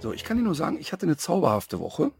[0.00, 2.12] So, ich kann dir nur sagen, ich hatte eine zauberhafte Woche.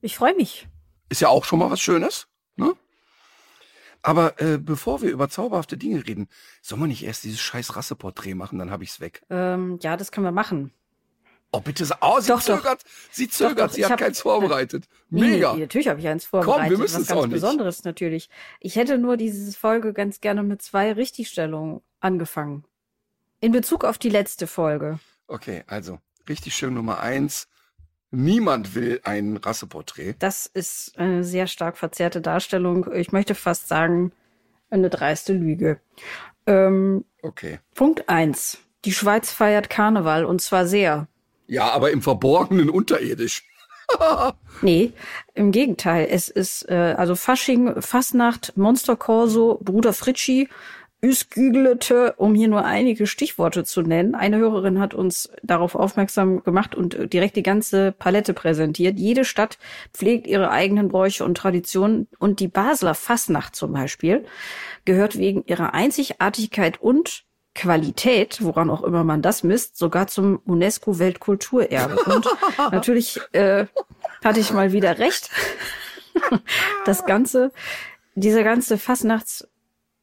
[0.00, 0.68] Ich freue mich.
[1.08, 2.74] Ist ja auch schon mal was Schönes, ne?
[4.02, 6.28] Aber äh, bevor wir über zauberhafte Dinge reden,
[6.62, 9.22] soll man nicht erst dieses scheiß Rasseporträt machen, dann habe ich's weg.
[9.28, 10.72] Ähm, ja, das können wir machen.
[11.50, 11.84] Oh, bitte.
[12.00, 12.58] Oh, sie Doch, doch.
[12.58, 12.84] zögert.
[13.10, 13.70] Sie zögert.
[13.70, 14.84] doch, sie hat hab- keins vorbereitet.
[15.10, 15.54] Mega.
[15.54, 16.70] Nee, natürlich habe ich eins vorbereitet.
[16.70, 17.32] wir müssen was es ganz auch nicht.
[17.34, 18.28] Besonderes natürlich.
[18.60, 22.64] Ich hätte nur diese Folge ganz gerne mit zwei Richtigstellungen angefangen.
[23.40, 25.00] In Bezug auf die letzte Folge.
[25.26, 25.98] Okay, also
[26.28, 27.48] richtig schön Nummer eins.
[28.10, 30.14] Niemand will ein Rasseporträt.
[30.18, 32.90] Das ist eine sehr stark verzerrte Darstellung.
[32.92, 34.12] Ich möchte fast sagen,
[34.70, 35.80] eine dreiste Lüge.
[36.46, 37.58] Ähm, Okay.
[37.74, 41.08] Punkt eins: Die Schweiz feiert Karneval und zwar sehr.
[41.46, 43.44] Ja, aber im Verborgenen unterirdisch.
[44.60, 44.92] Nee,
[45.34, 46.08] im Gegenteil.
[46.10, 50.48] Es ist äh, also Fasching, Fasnacht, Monster Corso, Bruder Fritschi,
[51.00, 54.16] Üskügelete, um hier nur einige Stichworte zu nennen.
[54.16, 58.98] Eine Hörerin hat uns darauf aufmerksam gemacht und äh, direkt die ganze Palette präsentiert.
[58.98, 59.58] Jede Stadt
[59.92, 64.24] pflegt ihre eigenen Bräuche und Traditionen und die Basler Fasnacht zum Beispiel
[64.84, 67.24] gehört wegen ihrer Einzigartigkeit und
[67.54, 71.96] Qualität, woran auch immer man das misst, sogar zum UNESCO-Weltkulturerbe.
[72.12, 72.26] Und
[72.72, 73.66] natürlich äh,
[74.24, 75.30] hatte ich mal wieder recht.
[76.84, 77.52] Das ganze,
[78.16, 78.76] dieser ganze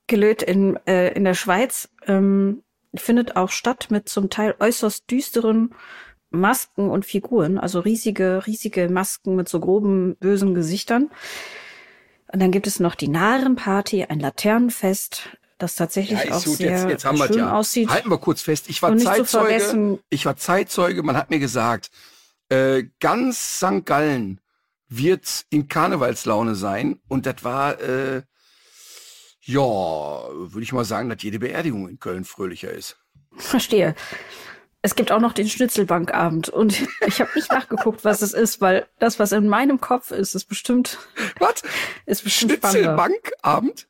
[0.06, 2.64] Fastnachtsgelöt in, äh, in der Schweiz ähm,
[2.96, 5.74] findet auch statt mit zum Teil äußerst düsteren
[6.30, 11.10] Masken und Figuren, also riesige, riesige Masken mit so groben, bösen Gesichtern.
[12.32, 16.72] Und dann gibt es noch die Narenparty, ein Laternenfest, das tatsächlich ist auch gut, sehr
[16.72, 17.58] jetzt, jetzt haben wir schön ja.
[17.58, 17.90] aussieht.
[17.90, 18.66] Halten wir kurz fest.
[18.68, 20.00] Ich war Zeitzeuge.
[20.10, 21.02] ich war Zeitzeuge.
[21.02, 21.92] Man hat mir gesagt,
[22.50, 23.86] äh, ganz St.
[23.86, 24.42] Gallen
[24.90, 27.00] wird in Karnevalslaune sein.
[27.08, 28.24] Und das war, äh,
[29.46, 32.98] ja, würde ich mal sagen, dass jede Beerdigung in Köln fröhlicher ist.
[33.38, 33.96] Verstehe.
[34.82, 38.88] Es gibt auch noch den Schnitzelbankabend und ich habe nicht nachgeguckt, was es ist, weil
[39.00, 40.98] das, was in meinem Kopf ist, ist bestimmt,
[41.40, 41.64] Was?
[42.06, 42.54] ist bestimmt.
[42.54, 43.88] Schnitzelbankabend?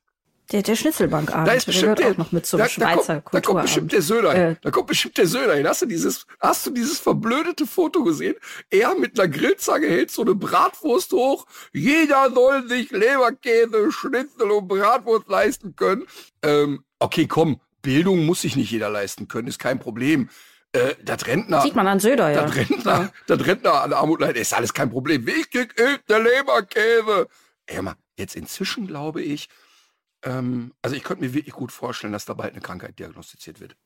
[0.51, 3.19] Der, der Schnitzelbankabend, Da ist der bestimmt gehört auch noch mit zum da, Schweizer da
[3.22, 4.41] kommt, da kommt bestimmt der Söder hin.
[4.41, 4.56] Äh.
[4.61, 5.67] Da kommt bestimmt der Söder hin.
[5.67, 8.35] Hast du dieses, hast du dieses verblödete Foto gesehen?
[8.69, 11.45] Er mit einer Grillzange hält so eine Bratwurst hoch.
[11.73, 16.05] Jeder soll sich Leberkäse, Schnitzel und Bratwurst leisten können.
[16.44, 17.59] Ähm, okay, komm.
[17.81, 20.29] Bildung muss sich nicht jeder leisten können, ist kein Problem.
[20.72, 22.41] Äh, das Rentner, Sieht man an Söder, ja.
[22.41, 25.25] das Rentner, das Rentner an Armut leiden, ist alles kein Problem.
[25.25, 27.28] Wichtig ist der Leberkäse.
[27.67, 29.50] Ey, mal, jetzt inzwischen glaube ich,
[30.25, 33.78] ähm, also ich könnte mir wirklich gut vorstellen, dass da bald eine Krankheit diagnostiziert wird.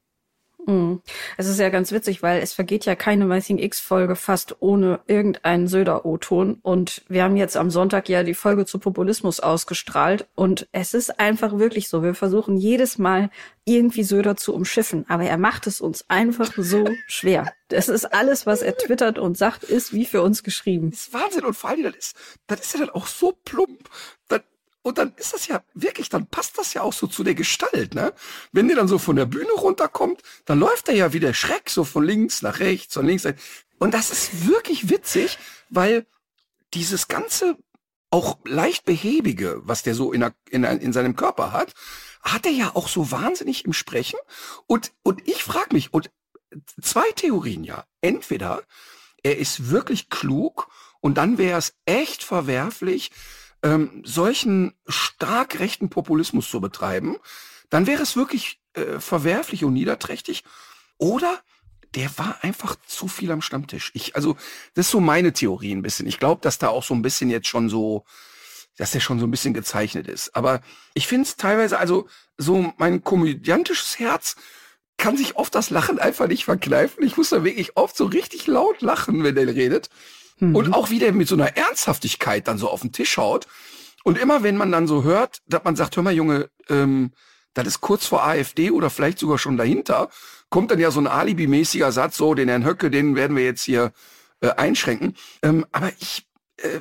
[0.65, 1.01] Mhm.
[1.37, 5.67] Es ist ja ganz witzig, weil es vergeht ja keine Missing X-Folge fast ohne irgendeinen
[5.67, 6.59] Söder-O-Ton.
[6.61, 10.27] Und wir haben jetzt am Sonntag ja die Folge zu Populismus ausgestrahlt.
[10.35, 12.03] Und es ist einfach wirklich so.
[12.03, 13.29] Wir versuchen jedes Mal
[13.65, 15.05] irgendwie Söder zu umschiffen.
[15.07, 17.51] Aber er macht es uns einfach so schwer.
[17.69, 20.91] Das ist alles, was er twittert und sagt, ist wie für uns geschrieben.
[20.91, 22.17] Das ist Wahnsinn und vor allem, das ist,
[22.47, 23.89] das ist ja dann auch so plump.
[24.27, 24.41] Das,
[24.81, 27.95] und dann ist das ja wirklich, dann passt das ja auch so zu der Gestalt,
[27.95, 28.13] ne?
[28.51, 31.69] Wenn der dann so von der Bühne runterkommt, dann läuft er ja wie der Schreck
[31.69, 33.33] so von links nach rechts, von links nach
[33.77, 35.37] Und das ist wirklich witzig,
[35.69, 36.05] weil
[36.73, 37.57] dieses ganze
[38.11, 41.73] auch leicht behäbige, was der so in, der, in, in seinem Körper hat,
[42.21, 44.19] hat er ja auch so wahnsinnig im Sprechen.
[44.65, 46.09] Und, und ich frage mich, und
[46.81, 47.85] zwei Theorien ja.
[48.01, 48.63] Entweder
[49.23, 50.69] er ist wirklich klug
[51.01, 53.11] und dann wäre es echt verwerflich,
[53.63, 57.17] ähm, solchen stark rechten Populismus zu betreiben.
[57.69, 60.43] Dann wäre es wirklich äh, verwerflich und niederträchtig.
[60.97, 61.39] Oder
[61.95, 63.91] der war einfach zu viel am Stammtisch.
[63.93, 64.35] Ich, also,
[64.73, 66.07] das ist so meine Theorie ein bisschen.
[66.07, 68.05] Ich glaube, dass da auch so ein bisschen jetzt schon so,
[68.77, 70.35] dass der schon so ein bisschen gezeichnet ist.
[70.35, 70.61] Aber
[70.93, 72.07] ich finde es teilweise, also
[72.37, 74.35] so mein komödiantisches Herz
[74.97, 77.03] kann sich oft das Lachen einfach nicht verkneifen.
[77.03, 79.89] Ich muss da wirklich oft so richtig laut lachen, wenn der redet.
[80.55, 83.47] Und auch wie der mit so einer Ernsthaftigkeit dann so auf den Tisch haut.
[84.03, 87.11] Und immer wenn man dann so hört, dass man sagt, hör mal Junge, ähm,
[87.53, 90.09] das ist kurz vor AfD oder vielleicht sogar schon dahinter,
[90.49, 93.63] kommt dann ja so ein alibimäßiger Satz, so den Herrn Höcke, den werden wir jetzt
[93.63, 93.91] hier
[94.41, 95.15] äh, einschränken.
[95.41, 96.27] Ähm, aber ich,
[96.57, 96.79] äh,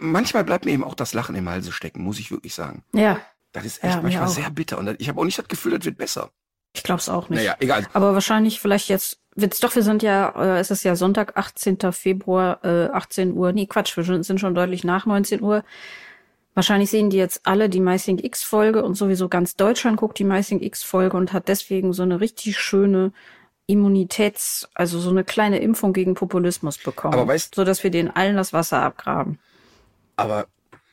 [0.00, 2.82] manchmal bleibt mir eben auch das Lachen im Halse stecken, muss ich wirklich sagen.
[2.92, 3.20] Ja,
[3.52, 4.78] Das ist echt Ja, manchmal sehr bitter.
[4.78, 6.30] Und ich habe auch nicht das Gefühl, das wird besser.
[6.74, 7.38] Ich glaube es auch nicht.
[7.38, 7.86] Naja, egal.
[7.92, 11.92] Aber wahrscheinlich vielleicht jetzt wird's doch, wir sind ja, äh, es ist ja Sonntag, 18.
[11.92, 13.52] Februar, äh, 18 Uhr.
[13.52, 15.64] Nee, Quatsch, wir sind- schon deutlich nach 19 Uhr.
[16.54, 20.60] Wahrscheinlich sehen die jetzt alle die MySync X-Folge und sowieso ganz Deutschland guckt die MySync
[20.62, 23.12] X-Folge und hat deswegen so eine richtig schöne
[23.68, 27.14] Immunitäts-, also so eine kleine Impfung gegen Populismus bekommen.
[27.14, 29.38] Aber weißt- so dass wir denen allen das Wasser abgraben.
[30.16, 30.46] Aber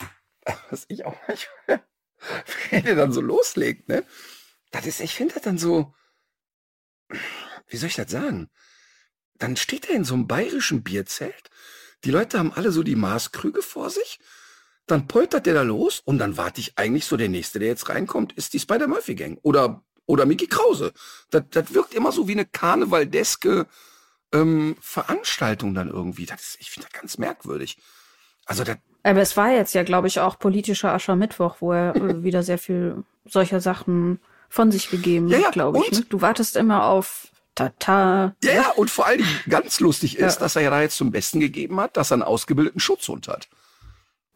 [0.70, 1.84] was ich auch manchmal,
[2.70, 4.04] wenn der dann so loslegt, ne?
[4.76, 5.94] Das ist, ich finde das dann so,
[7.68, 8.50] wie soll ich das sagen?
[9.38, 11.50] Dann steht er in so einem bayerischen Bierzelt.
[12.04, 14.20] Die Leute haben alle so die Maßkrüge vor sich.
[14.86, 17.88] Dann poltert der da los und dann warte ich eigentlich so, der Nächste, der jetzt
[17.88, 19.40] reinkommt, ist die Spider-Murphy-Gang.
[19.44, 20.92] Oder, oder Mickey Krause.
[21.30, 23.68] Das, das wirkt immer so wie eine karnevaldeske
[24.34, 26.26] ähm, Veranstaltung dann irgendwie.
[26.26, 27.78] Das ist, ich finde das ganz merkwürdig.
[28.46, 32.24] Also das, Aber es war jetzt ja, glaube ich, auch politischer Aschermittwoch, wo er äh,
[32.24, 34.20] wieder sehr viel solcher Sachen
[34.56, 35.92] von sich gegeben Ja, ja, glaube ich.
[36.00, 36.06] Ne?
[36.08, 38.34] Du wartest immer auf Tata.
[38.42, 40.40] Ja, ja, und vor allen Dingen ganz lustig ist, Ja.
[40.40, 43.50] dass er ja da jetzt zum Besten gegeben hat, dass er einen ausgebildeten Schutzhund hat.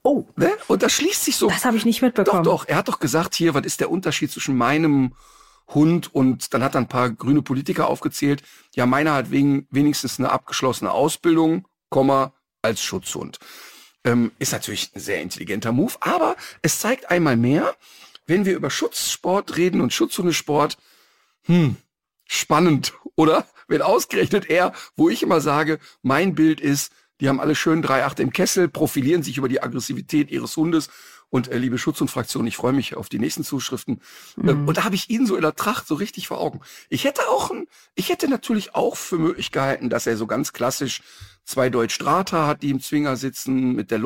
[0.04, 0.52] Oh, Ne?
[0.68, 1.48] Und das schließt sich so.
[1.50, 2.44] das habe ich nicht doch, mitbekommen.
[2.44, 2.66] doch.
[2.68, 5.14] Er hat doch gesagt, hier, was ist der Unterschied zwischen meinem
[5.70, 8.44] Hund und dann hat er ein paar grüne Politiker aufgezählt.
[8.76, 13.40] Ja, meiner hat wegen, wenigstens eine abgeschlossene Ausbildung, Komma, als Schutzhund.
[14.04, 17.74] Ähm, ist natürlich ein sehr intelligenter Move, aber es zeigt einmal mehr,
[18.30, 20.78] wenn wir über Schutzsport reden und Schutzhundesport,
[21.44, 21.76] hm,
[22.26, 23.46] spannend, oder?
[23.68, 28.22] Wenn ausgerechnet er, wo ich immer sage, mein Bild ist, die haben alle schön 3,8
[28.22, 30.90] im Kessel, profilieren sich über die Aggressivität ihres Hundes.
[31.32, 34.02] Und äh, liebe Schutz- und Fraktion, ich freue mich auf die nächsten Zuschriften.
[34.38, 36.62] Äh, und da habe ich ihn so in der Tracht so richtig vor Augen.
[36.90, 40.54] Ich hätte auch ein, ich hätte natürlich auch für möglich gehalten, dass er so ganz
[40.54, 41.02] klassisch
[41.44, 44.00] zwei Deutsch-Strata hat, die im Zwinger sitzen, mit der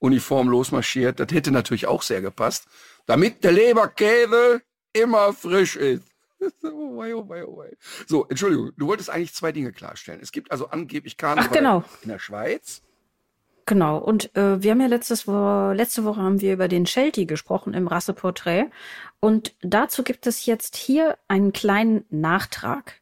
[0.00, 1.20] Lodenuniform losmarschiert.
[1.20, 2.66] Das hätte natürlich auch sehr gepasst.
[3.06, 4.62] Damit der Leberkäse
[4.92, 6.04] immer frisch ist.
[6.62, 7.76] Oh wei, oh wei, oh wei.
[8.06, 10.20] So, Entschuldigung, du wolltest eigentlich zwei Dinge klarstellen.
[10.22, 11.84] Es gibt also angeblich Karneval Ach, genau.
[12.02, 12.80] in der Schweiz.
[13.66, 13.98] Genau.
[13.98, 17.74] Und äh, wir haben ja letztes Wo letzte Woche haben wir über den Sheltie gesprochen
[17.74, 18.66] im Rasseporträt.
[19.18, 23.00] Und dazu gibt es jetzt hier einen kleinen Nachtrag.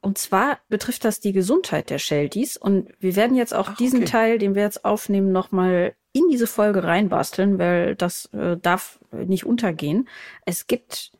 [0.00, 2.56] Und zwar betrifft das die Gesundheit der Shelties.
[2.56, 4.10] Und wir werden jetzt auch Ach, diesen okay.
[4.10, 9.44] Teil, den wir jetzt aufnehmen, nochmal in diese Folge reinbasteln, weil das äh, darf nicht
[9.44, 10.08] untergehen.
[10.46, 11.12] Es gibt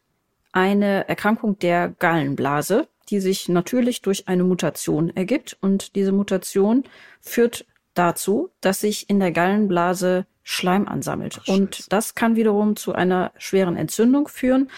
[0.53, 5.59] eine Erkrankung der Gallenblase, die sich natürlich durch eine Mutation ergibt.
[5.61, 6.85] Und diese Mutation
[7.21, 11.41] führt dazu, dass sich in der Gallenblase Schleim ansammelt.
[11.43, 14.71] Ach, und das kann wiederum zu einer schweren Entzündung führen.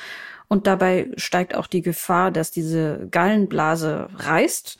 [0.48, 4.78] Und dabei steigt auch die Gefahr, dass diese Gallenblase reißt.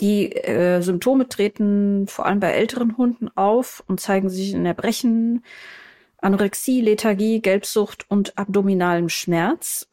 [0.00, 5.44] Die äh, Symptome treten vor allem bei älteren Hunden auf und zeigen sich in Erbrechen,
[6.18, 9.88] Anorexie, Lethargie, Gelbsucht und abdominalem Schmerz.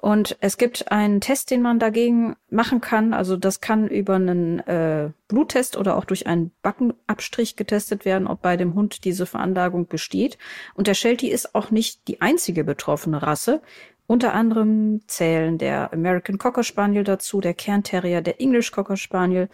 [0.00, 3.12] Und es gibt einen Test, den man dagegen machen kann.
[3.12, 8.40] Also das kann über einen äh, Bluttest oder auch durch einen Backenabstrich getestet werden, ob
[8.40, 10.38] bei dem Hund diese Veranlagung besteht.
[10.74, 13.60] Und der Sheltie ist auch nicht die einzige betroffene Rasse.
[14.08, 19.50] Unter anderem zählen der American Cocker Spaniel dazu, der Cairn Terrier, der English Cocker Spaniel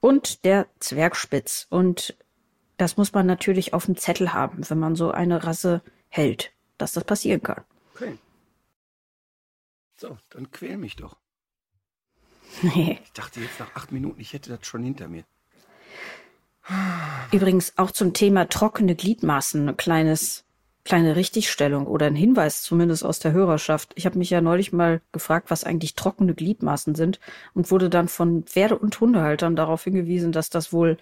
[0.00, 1.68] und der Zwergspitz.
[1.70, 2.16] Und
[2.78, 6.94] das muss man natürlich auf dem Zettel haben, wenn man so eine Rasse hält, dass
[6.94, 7.62] das passieren kann.
[7.94, 8.18] Okay.
[9.94, 11.16] So, dann quäl mich doch.
[12.60, 12.98] Nee.
[13.04, 15.22] Ich dachte jetzt nach acht Minuten, ich hätte das schon hinter mir.
[17.30, 20.44] Übrigens auch zum Thema trockene Gliedmaßen ein kleines,
[20.84, 23.92] kleine Richtigstellung oder ein Hinweis zumindest aus der Hörerschaft.
[23.94, 27.20] Ich habe mich ja neulich mal gefragt, was eigentlich trockene Gliedmaßen sind
[27.54, 30.96] und wurde dann von Pferde- und Hundehaltern darauf hingewiesen, dass das wohl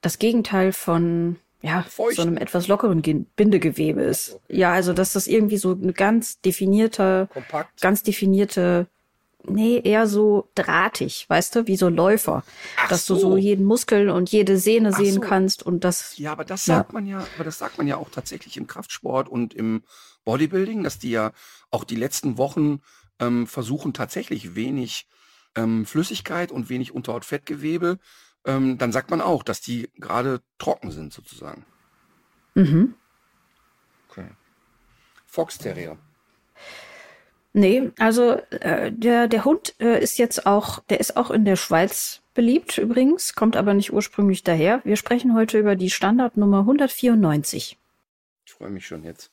[0.00, 2.14] das Gegenteil von ja, Feucht.
[2.16, 4.38] so einem etwas lockeren Ge- Bindegewebe ist.
[4.48, 7.80] Ja, also dass das irgendwie so eine ganz definierte, Kompakt.
[7.80, 8.86] ganz definierte,
[9.50, 12.42] nee, eher so drahtig, weißt du, wie so Läufer.
[12.76, 13.20] Ach dass du so.
[13.32, 15.20] so jeden Muskel und jede Sehne Ach sehen so.
[15.20, 16.76] kannst und das, Ja, aber das Ja.
[16.76, 19.82] sagt man ja, aber das sagt man ja auch tatsächlich im Kraftsport und im
[20.24, 21.32] Bodybuilding, dass die ja
[21.70, 22.80] auch die letzten Wochen
[23.18, 25.06] ähm, versuchen tatsächlich wenig
[25.54, 27.98] ähm, Flüssigkeit und wenig Unterhautfettgewebe.
[28.44, 31.64] Ähm, dann sagt man auch, dass die gerade trocken sind sozusagen.
[32.54, 32.94] mhm.
[34.10, 34.28] Okay.
[35.26, 35.98] Fox Terrier.
[37.58, 41.56] Nee, also äh, der, der Hund äh, ist jetzt auch, der ist auch in der
[41.56, 44.80] Schweiz beliebt übrigens, kommt aber nicht ursprünglich daher.
[44.84, 47.76] Wir sprechen heute über die Standardnummer 194.
[48.46, 49.32] Ich freue mich schon jetzt.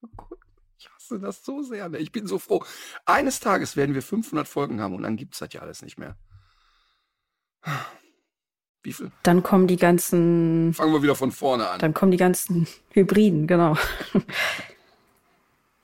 [0.00, 0.08] Oh
[0.78, 1.90] Ich hasse das so sehr.
[1.90, 1.98] Ne?
[1.98, 2.64] Ich bin so froh.
[3.04, 6.16] Eines Tages werden wir 500 Folgen haben und dann gibt's das ja alles nicht mehr.
[8.82, 9.12] Wie viel?
[9.24, 11.80] Dann kommen die ganzen, Fangen wir wieder von vorne an.
[11.80, 13.76] dann kommen die ganzen Hybriden, genau.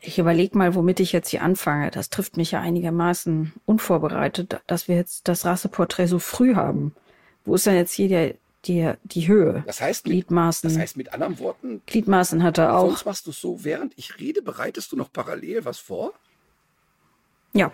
[0.05, 1.93] Ich überlege mal, womit ich jetzt hier anfange.
[1.93, 6.93] Das trifft mich ja einigermaßen unvorbereitet, dass wir jetzt das Rasseporträt so früh haben.
[7.45, 9.63] Wo ist denn jetzt hier der, die, die Höhe?
[9.65, 10.69] Das heißt, mit, Gliedmaßen.
[10.69, 12.89] das heißt mit anderen Worten, Gliedmaßen hat er auch.
[12.89, 16.13] sonst machst du so, während ich rede, bereitest du noch parallel was vor?
[17.53, 17.71] Ja,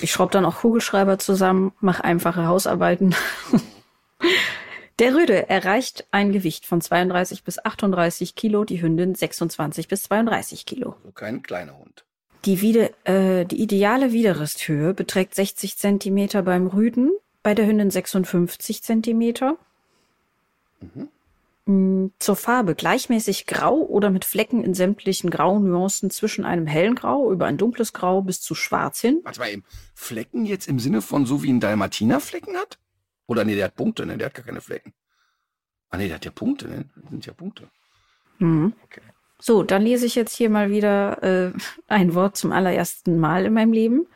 [0.00, 3.14] ich schraube dann auch Kugelschreiber zusammen, mache einfache Hausarbeiten.
[4.98, 10.66] Der Rüde erreicht ein Gewicht von 32 bis 38 Kilo, die Hündin 26 bis 32
[10.66, 10.96] Kilo.
[11.02, 12.04] So kein kleiner Hund.
[12.44, 18.82] Die, Wiede, äh, die ideale Widerristhöhe beträgt 60 Zentimeter beim Rüden, bei der Hündin 56
[18.82, 19.56] Zentimeter.
[21.66, 27.30] Mm, Zur Farbe gleichmäßig grau oder mit Flecken in sämtlichen Graunuancen zwischen einem hellen Grau
[27.30, 29.20] über ein dunkles Grau bis zu schwarz hin.
[29.22, 29.64] Warte mal eben.
[29.94, 32.78] Flecken jetzt im Sinne von so wie ein Dalmatiner Flecken hat?
[33.32, 34.18] Oder nee, der hat Punkte, ne?
[34.18, 34.92] Der hat gar keine Flecken.
[35.88, 36.84] Ah nee, der hat ja Punkte, ne?
[36.94, 37.68] Das sind ja Punkte.
[38.38, 38.74] Mhm.
[38.84, 39.00] Okay.
[39.40, 41.52] So, dann lese ich jetzt hier mal wieder äh,
[41.88, 44.06] ein Wort zum allerersten Mal in meinem Leben.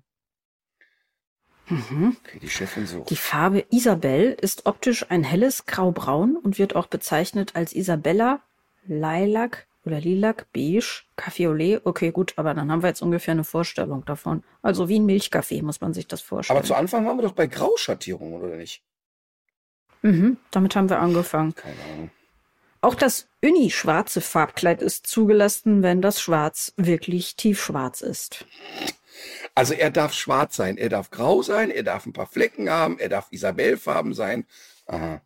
[1.73, 2.17] Mhm.
[2.25, 3.05] Okay, die Chefin so.
[3.09, 8.41] Die Farbe Isabell ist optisch ein helles Graubraun und wird auch bezeichnet als Isabella,
[8.87, 11.81] Lilac oder Lilac, Beige, Kaffeeolé.
[11.85, 14.43] Okay, gut, aber dann haben wir jetzt ungefähr eine Vorstellung davon.
[14.61, 16.59] Also wie ein Milchkaffee muss man sich das vorstellen.
[16.59, 18.83] Aber zu Anfang waren wir doch bei Grauschattierungen, oder nicht?
[20.03, 21.55] mhm, damit haben wir angefangen.
[21.55, 22.11] Keine Ahnung.
[22.81, 28.45] Auch das Uni-schwarze Farbkleid ist zugelassen, wenn das Schwarz wirklich tiefschwarz ist.
[29.55, 32.99] Also er darf schwarz sein, er darf grau sein, er darf ein paar Flecken haben,
[32.99, 34.47] er darf Isabellfarben sein.
[34.87, 35.21] Aha.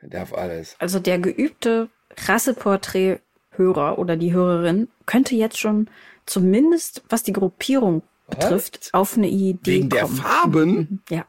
[0.00, 0.76] Er darf alles.
[0.78, 1.88] Also der geübte
[2.26, 5.88] Rasseporträt-Hörer oder die Hörerin könnte jetzt schon
[6.26, 10.16] zumindest, was die Gruppierung betrifft, auf eine Idee Wegen der kommen.
[10.16, 11.02] Farben?
[11.08, 11.26] Ja.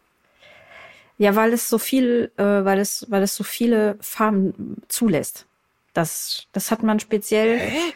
[1.18, 5.48] Ja, weil es so viel, äh, weil es, weil es so viele Farben zulässt.
[5.94, 7.94] Das, das hat man speziell Hä?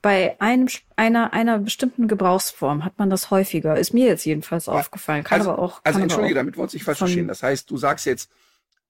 [0.00, 3.76] Bei einem, einer, einer bestimmten Gebrauchsform hat man das häufiger.
[3.76, 5.24] Ist mir jetzt jedenfalls aufgefallen.
[5.24, 5.80] Kann also, aber auch.
[5.84, 7.28] Also entschuldige, auch damit wir uns nicht falsch verstehen.
[7.28, 8.30] Das heißt, du sagst jetzt,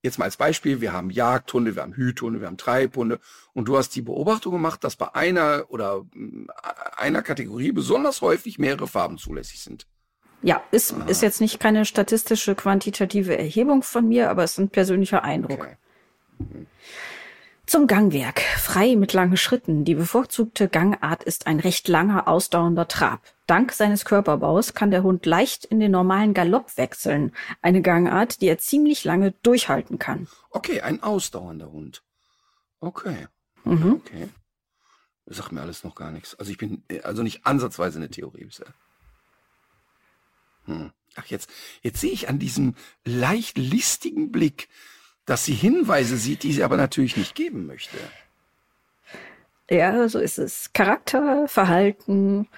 [0.02, 3.20] jetzt mal als Beispiel, wir haben Jagdhunde, wir haben Hüthunde, wir haben Treibhunde
[3.52, 6.48] und du hast die Beobachtung gemacht, dass bei einer oder mm,
[6.96, 9.86] einer Kategorie besonders häufig mehrere Farben zulässig sind.
[10.42, 14.68] Ja, ist, ist jetzt nicht keine statistische, quantitative Erhebung von mir, aber es ist ein
[14.68, 15.58] persönlicher Eindruck.
[15.58, 15.76] Okay.
[17.68, 18.40] Zum Gangwerk.
[18.40, 19.84] Frei mit langen Schritten.
[19.84, 23.20] Die bevorzugte Gangart ist ein recht langer, ausdauernder Trab.
[23.46, 27.30] Dank seines Körperbaus kann der Hund leicht in den normalen Galopp wechseln.
[27.60, 30.28] Eine Gangart, die er ziemlich lange durchhalten kann.
[30.48, 32.02] Okay, ein ausdauernder Hund.
[32.80, 33.28] Okay.
[33.64, 34.00] Mhm.
[34.02, 34.30] Okay.
[35.26, 36.36] Das sagt mir alles noch gar nichts.
[36.36, 38.72] Also ich bin äh, also nicht ansatzweise eine Theorie bisher.
[40.64, 40.90] Hm.
[41.16, 41.50] Ach, jetzt,
[41.82, 44.70] jetzt sehe ich an diesem leicht listigen Blick,
[45.28, 47.96] dass sie Hinweise sieht, die sie aber natürlich nicht geben möchte.
[49.70, 50.72] Ja, so ist es.
[50.72, 52.48] Charakter, Verhalten.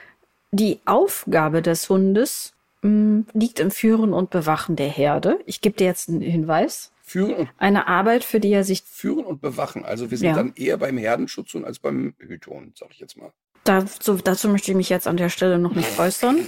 [0.53, 5.39] Die Aufgabe des Hundes mh, liegt im Führen und Bewachen der Herde.
[5.47, 6.93] Ich gebe dir jetzt einen Hinweis.
[7.03, 9.85] Führen und, Eine Arbeit, für die er sich führen und bewachen.
[9.85, 10.35] Also wir sind Ja.
[10.35, 13.33] dann eher beim Herdenschutzhund als beim Hüthund, sag ich jetzt mal.
[13.65, 16.39] Dazu, dazu möchte ich mich jetzt an der Stelle noch nicht äußern.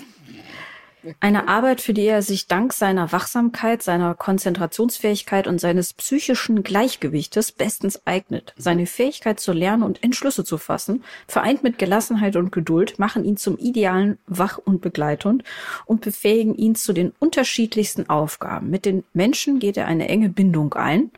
[1.20, 7.52] Eine Arbeit, für die er sich dank seiner Wachsamkeit, seiner Konzentrationsfähigkeit und seines psychischen Gleichgewichtes
[7.52, 8.54] bestens eignet.
[8.56, 13.36] Seine Fähigkeit zu lernen und Entschlüsse zu fassen, vereint mit Gelassenheit und Geduld, machen ihn
[13.36, 15.44] zum idealen Wach- und Begleithund
[15.86, 18.70] und befähigen ihn zu den unterschiedlichsten Aufgaben.
[18.70, 21.10] Mit den Menschen geht er eine enge Bindung ein.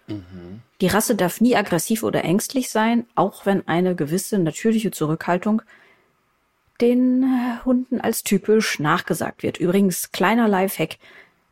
[0.81, 5.63] Die Rasse darf nie aggressiv oder ängstlich sein, auch wenn eine gewisse natürliche Zurückhaltung
[6.81, 9.59] den äh, Hunden als typisch nachgesagt wird.
[9.59, 10.99] Übrigens, kleiner Lifehack.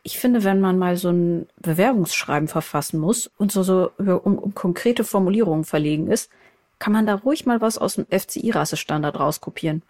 [0.02, 4.54] Ich finde, wenn man mal so ein Bewerbungsschreiben verfassen muss und so, so um, um
[4.54, 6.30] konkrete Formulierungen verlegen ist,
[6.80, 9.82] kann man da ruhig mal was aus dem FCI-Rassestandard rauskopieren.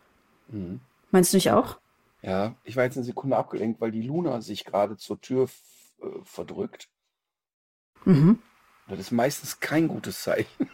[1.11, 1.79] Meinst du nicht auch?
[2.21, 5.49] Ja, ich war jetzt eine Sekunde abgelenkt, weil die Luna sich gerade zur Tür
[6.01, 6.89] äh, verdrückt.
[8.05, 8.39] Mhm.
[8.89, 10.69] Das ist meistens kein gutes Zeichen.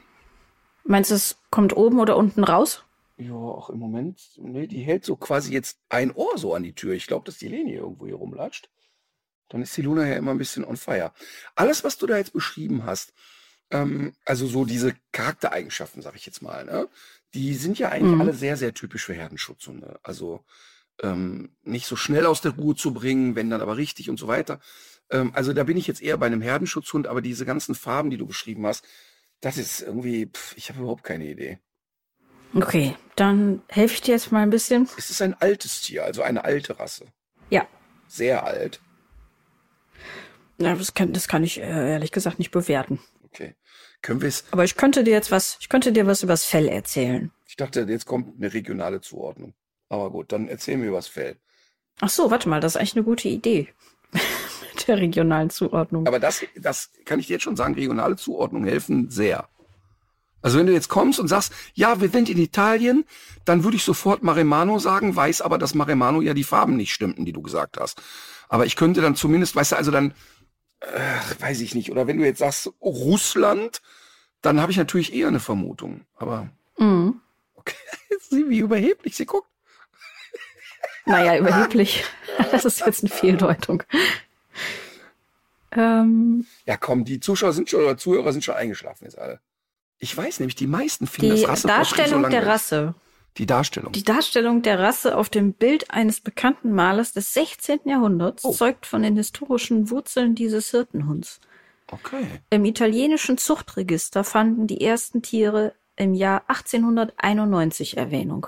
[0.84, 2.84] Meinst du, es kommt oben oder unten raus?
[3.18, 6.74] Ja, auch im Moment, nee, die hält so quasi jetzt ein Ohr so an die
[6.74, 6.94] Tür.
[6.94, 8.70] Ich glaube, dass die Leni irgendwo hier rumlatscht.
[9.48, 11.12] Dann ist die Luna ja immer ein bisschen on fire.
[11.56, 13.12] Alles, was du da jetzt beschrieben hast,
[13.70, 16.88] ähm, also so diese Charaktereigenschaften, sag ich jetzt mal, ne?
[17.34, 18.20] Die sind ja eigentlich Mhm.
[18.20, 19.98] alle sehr, sehr typisch für Herdenschutzhunde.
[20.02, 20.44] Also
[21.02, 24.28] ähm, nicht so schnell aus der Ruhe zu bringen, wenn dann aber richtig und so
[24.28, 24.60] weiter.
[25.10, 28.16] Ähm, also da bin ich jetzt eher bei einem Herdenschutzhund, aber diese ganzen Farben, die
[28.18, 28.86] du beschrieben hast,
[29.40, 31.58] das ist irgendwie, pff, ich habe überhaupt keine Idee.
[32.54, 34.88] Okay, dann helfe ich dir jetzt mal ein bisschen.
[34.96, 37.06] Es ist ein altes Tier, also eine alte Rasse.
[37.50, 37.66] Ja,
[38.08, 38.80] Sehr alt.
[40.58, 43.00] ja das, kann, das kann ich äh, ehrlich gesagt nicht bewerten.
[43.24, 43.54] Okay.
[44.00, 46.68] Können wir es, Aber ich könnte dir jetzt was, ich könnte dir was übers Fell
[46.68, 47.32] erzählen.
[47.46, 49.54] ich dachte, jetzt kommt eine regionale Zuordnung.
[49.88, 51.36] Aber gut, dann erzähl mir was Fell.
[52.00, 53.68] Ach so, warte mal, das ist eigentlich eine gute Idee.
[54.12, 56.06] Mit der regionalen Zuordnung.
[56.06, 59.48] Aber das, das kann ich dir jetzt schon sagen, regionale Zuordnungen helfen sehr.
[60.42, 63.04] Also wenn du jetzt kommst und sagst, ja, wir sind in Italien,
[63.44, 67.24] dann würde ich sofort Maremano sagen, weiß aber, dass Maremano ja die Farben nicht stimmten,
[67.24, 68.00] die du gesagt hast.
[68.48, 70.14] Aber ich könnte dann zumindest, weißt du, also dann,
[70.80, 73.82] äh, weiß ich nicht, oder wenn du jetzt sagst Russland,
[74.42, 76.02] dann habe ich natürlich eher eine Vermutung.
[76.16, 77.20] Aber Mhm.
[77.56, 77.74] okay,
[78.30, 79.48] sieh, wie überheblich sie guckt.
[81.06, 82.04] Naja, überheblich.
[82.52, 83.82] Das ist jetzt eine Fehldeutung.
[85.72, 89.40] Ähm, Ja, komm, die Zuschauer sind schon oder Zuhörer sind schon eingeschlafen jetzt alle.
[89.98, 92.48] Ich weiß nämlich, die meisten finden die das Rasseporträt so Darstellung der langweilig.
[92.48, 92.94] Rasse.
[93.36, 93.92] Die Darstellung.
[93.92, 97.80] Die Darstellung der Rasse auf dem Bild eines bekannten Malers des 16.
[97.84, 98.52] Jahrhunderts Oh.
[98.52, 101.40] zeugt von den historischen Wurzeln dieses Hirtenhunds.
[101.90, 102.26] Okay.
[102.50, 108.46] Im italienischen Zuchtregister fanden die ersten Tiere im Jahr 1891 Erwähnung.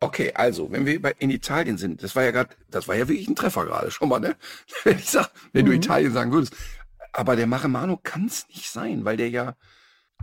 [0.00, 3.28] Okay, also, wenn wir in Italien sind, das war ja gerade, das war ja wirklich
[3.28, 4.36] ein Treffer gerade schon mal, ne?
[4.84, 5.78] Wenn ich sag, wenn du Mhm.
[5.78, 6.54] Italien sagen würdest.
[7.12, 9.54] Aber der Maremano kann es nicht sein, weil der ja,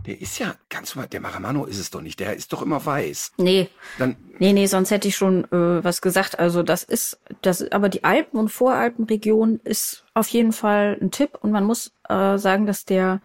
[0.06, 2.84] der ist ja ganz normal, der Maremano ist es doch nicht, der ist doch immer
[2.84, 3.32] weiß.
[3.38, 6.38] Nee, Dann, nee, nee, sonst hätte ich schon äh, was gesagt.
[6.38, 11.38] Also das ist, das, aber die Alpen- und Voralpenregion ist auf jeden Fall ein Tipp
[11.40, 13.22] und man muss äh, sagen, dass der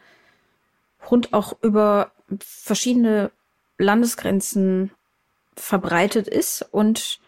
[1.09, 3.32] Hund auch über verschiedene
[3.77, 4.91] Landesgrenzen
[5.55, 7.19] verbreitet ist und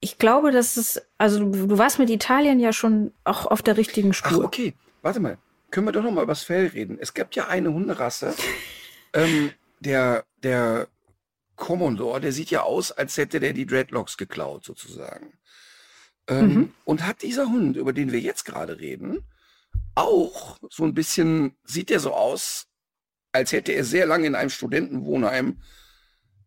[0.00, 4.10] ich glaube, dass es, also du, warst mit Italien ja schon auch auf der richtigen
[4.12, 4.44] ach, Spur.
[4.44, 5.36] okay, warte mal,
[5.70, 6.98] können wir doch noch mal über das Fell reden.
[7.00, 8.34] Es gibt ja eine Hunderasse,
[9.12, 10.88] ähm, der, der
[11.56, 15.32] Commodore, der sieht ja aus, als hätte der die Dreadlocks geklaut, sozusagen.
[16.26, 16.74] Ähm, Mhm.
[16.84, 19.24] Und hat dieser Hund, über den wir jetzt gerade reden,
[19.94, 22.66] auch so ein bisschen, sieht er so aus,
[23.32, 25.60] als hätte er sehr lange in einem Studentenwohnheim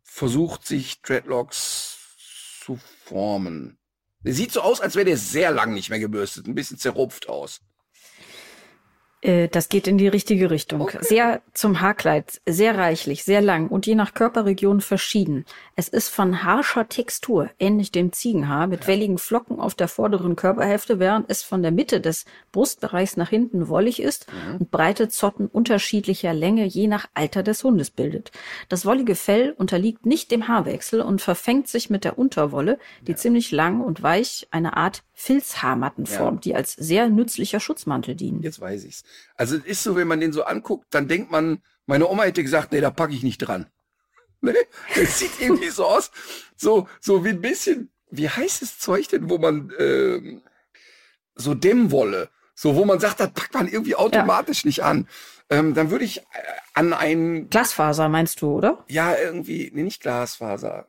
[0.03, 1.97] versucht, sich Dreadlocks
[2.63, 3.77] zu formen.
[4.21, 7.27] Der sieht so aus, als wäre der sehr lang nicht mehr gebürstet, ein bisschen zerrupft
[7.27, 7.61] aus.
[9.23, 10.81] Äh, Das geht in die richtige Richtung.
[10.81, 10.97] Okay.
[11.01, 15.45] Sehr zum Haarkleid, sehr reichlich, sehr lang und je nach Körperregion verschieden.
[15.75, 20.99] Es ist von harscher Textur, ähnlich dem Ziegenhaar, mit welligen Flocken auf der vorderen Körperhälfte,
[20.99, 24.27] während es von der Mitte des Brustbereichs nach hinten wollig ist
[24.59, 28.31] und breite Zotten unterschiedlicher Länge je nach Alter des Hundes bildet.
[28.69, 33.51] Das wollige Fell unterliegt nicht dem Haarwechsel und verfängt sich mit der Unterwolle, die ziemlich
[33.51, 36.17] lang und weich eine Art Filzhaarmatten Ja.
[36.17, 38.41] formt, die als sehr nützlicher Schutzmantel dienen.
[38.41, 39.03] Jetzt weiß ich's.
[39.35, 42.43] Also es ist so, wenn man den so anguckt, dann denkt man, meine Oma hätte
[42.43, 43.67] gesagt, nee, da packe ich nicht dran.
[44.41, 44.53] Ne?
[44.93, 46.11] Das sieht irgendwie so aus,
[46.57, 50.41] so, so wie ein bisschen, wie heißt das Zeug denn, wo man, ähm,
[51.35, 55.07] so Dämmwolle, so wo man sagt, das packt man irgendwie automatisch nicht an.
[55.49, 56.23] Ähm, dann würde ich äh,
[56.73, 58.83] an ein, Glasfaser meinst du, oder?
[58.87, 60.87] ja, irgendwie, nee, nicht Glasfaser.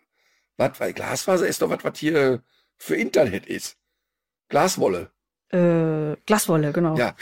[0.57, 2.43] Was, weil Glasfaser ist doch was, was hier
[2.77, 3.77] für Internet ist.
[4.49, 5.11] Glaswolle.
[5.51, 6.97] Äh, Glaswolle, genau.
[6.97, 7.17] Ja.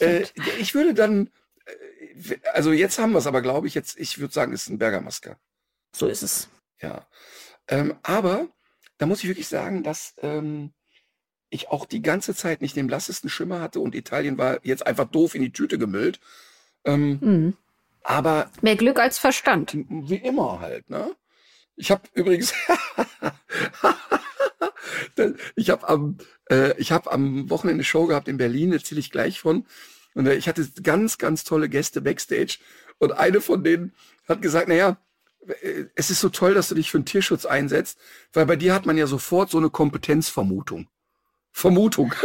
[0.00, 0.26] Äh,
[0.58, 1.30] ich würde dann,
[1.66, 4.68] äh, also jetzt haben wir es aber, glaube ich, jetzt, ich würde sagen, es ist
[4.70, 5.38] ein Bergamasker.
[5.94, 6.48] So ist es.
[6.80, 7.06] Ja.
[7.68, 8.48] Ähm, aber
[8.98, 10.72] da muss ich wirklich sagen, dass ähm,
[11.50, 15.06] ich auch die ganze Zeit nicht den blassesten Schimmer hatte und Italien war jetzt einfach
[15.06, 16.20] doof in die Tüte gemüllt.
[16.84, 17.56] Ähm, Mhm.
[18.02, 19.74] aber Mehr Glück als Verstand.
[19.74, 21.14] wie immer halt, ne?
[21.76, 22.52] Ich habe übrigens,
[25.56, 26.18] ich habe am,
[26.50, 29.66] äh, ich habe am Wochenende Show gehabt in Berlin, erzähle ich gleich von.
[30.14, 32.58] Und äh, ich hatte ganz, ganz tolle Gäste backstage.
[32.98, 33.94] Und eine von denen
[34.28, 34.98] hat gesagt, naja,
[35.62, 37.98] äh, es ist so toll, dass du dich für den Tierschutz einsetzt,
[38.32, 40.88] weil bei dir hat man ja sofort so eine Kompetenzvermutung.
[41.52, 42.14] Vermutung.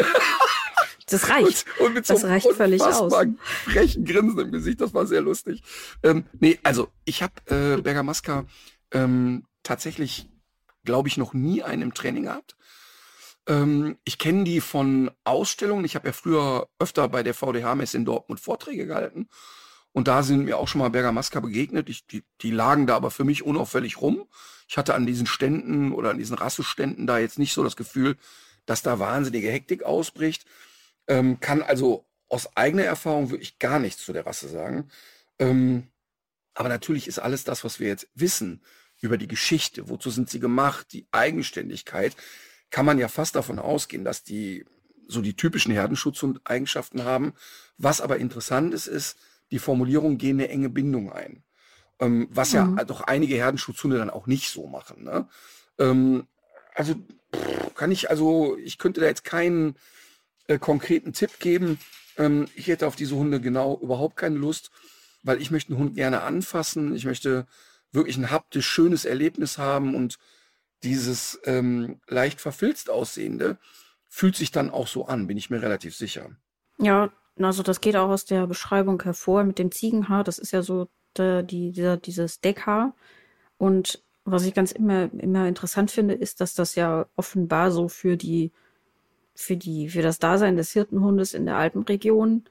[1.08, 1.66] Das reicht.
[1.80, 3.14] Und, und mit Das so reicht völlig aus.
[3.64, 5.62] frechen Grinsen im Gesicht, das war sehr lustig.
[6.02, 8.46] Ähm, nee, also ich habe äh, Bergamaska
[8.92, 10.28] ähm, tatsächlich,
[10.86, 12.56] glaube ich, noch nie einen im Training gehabt.
[13.48, 15.86] Ähm, ich kenne die von Ausstellungen.
[15.86, 19.28] Ich habe ja früher öfter bei der VDH-Messe in Dortmund Vorträge gehalten.
[19.92, 21.90] Und da sind mir auch schon mal Bergamasca begegnet.
[21.90, 24.28] Ich, die, die lagen da aber für mich unauffällig rum.
[24.68, 28.18] Ich hatte an diesen Ständen oder an diesen Rasseständen da jetzt nicht so das Gefühl,
[28.66, 30.46] dass da wahnsinnige Hektik ausbricht.
[31.08, 34.90] Ähm, kann also aus eigener Erfahrung wirklich gar nichts zu der Rasse sagen.
[35.40, 35.88] Ähm,
[36.56, 38.62] aber natürlich ist alles das, was wir jetzt wissen
[39.06, 42.16] über die Geschichte, wozu sind sie gemacht, die Eigenständigkeit,
[42.70, 44.66] kann man ja fast davon ausgehen, dass die
[45.08, 47.34] so die typischen Herdenschutzeigenschaften haben.
[47.78, 49.18] Was aber interessant ist, ist,
[49.52, 51.44] die Formulierung gehen eine enge Bindung ein.
[52.00, 52.78] Ähm, was mhm.
[52.78, 55.04] ja doch einige Herdenschutzhunde dann auch nicht so machen.
[55.04, 55.28] Ne?
[55.80, 56.28] Ähm,
[56.74, 59.76] also pff, kann ich, also ich könnte da jetzt keinen
[60.48, 61.80] äh, konkreten Tipp geben.
[62.18, 64.72] Ähm, ich hätte auf diese Hunde genau überhaupt keine Lust,
[65.24, 66.96] weil ich möchte einen Hund gerne anfassen.
[66.96, 67.46] Ich möchte
[67.92, 70.18] wirklich ein haptisch schönes Erlebnis haben und
[70.84, 73.58] dieses ähm, leicht verfilzt aussehende
[74.08, 76.30] fühlt sich dann auch so an, bin ich mir relativ sicher.
[76.78, 80.24] Ja, also das geht auch aus der Beschreibung hervor mit dem Ziegenhaar.
[80.24, 82.96] Das ist ja so der, die, dieser, dieses Deckhaar.
[83.58, 88.16] Und was ich ganz immer, immer interessant finde, ist, dass das ja offenbar so für
[88.16, 88.52] die,
[89.34, 92.46] für die, für das Dasein des Hirtenhundes in der Alpenregion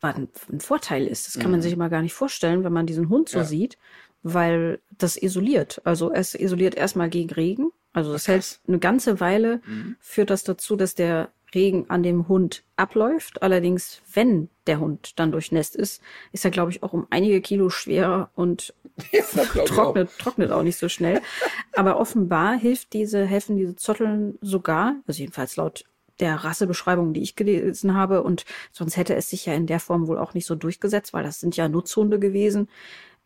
[0.00, 1.26] ein, ein Vorteil ist.
[1.26, 1.52] Das kann mhm.
[1.52, 3.44] man sich immer gar nicht vorstellen, wenn man diesen Hund so ja.
[3.44, 3.78] sieht,
[4.22, 5.80] weil das isoliert.
[5.84, 7.70] Also es isoliert erstmal gegen Regen.
[7.92, 9.96] Also das hält eine ganze Weile, mhm.
[10.00, 13.42] führt das dazu, dass der Regen an dem Hund abläuft.
[13.42, 16.02] Allerdings, wenn der Hund dann durchnässt ist,
[16.32, 18.74] ist er, glaube ich, auch um einige Kilo schwerer und
[19.66, 20.18] trocknet, auch.
[20.18, 21.22] trocknet auch nicht so schnell.
[21.74, 25.84] Aber offenbar hilft diese, helfen diese Zotteln sogar, also jedenfalls laut
[26.20, 28.22] der Rassebeschreibung, die ich gelesen habe.
[28.22, 31.22] Und sonst hätte es sich ja in der Form wohl auch nicht so durchgesetzt, weil
[31.22, 32.68] das sind ja Nutzhunde gewesen.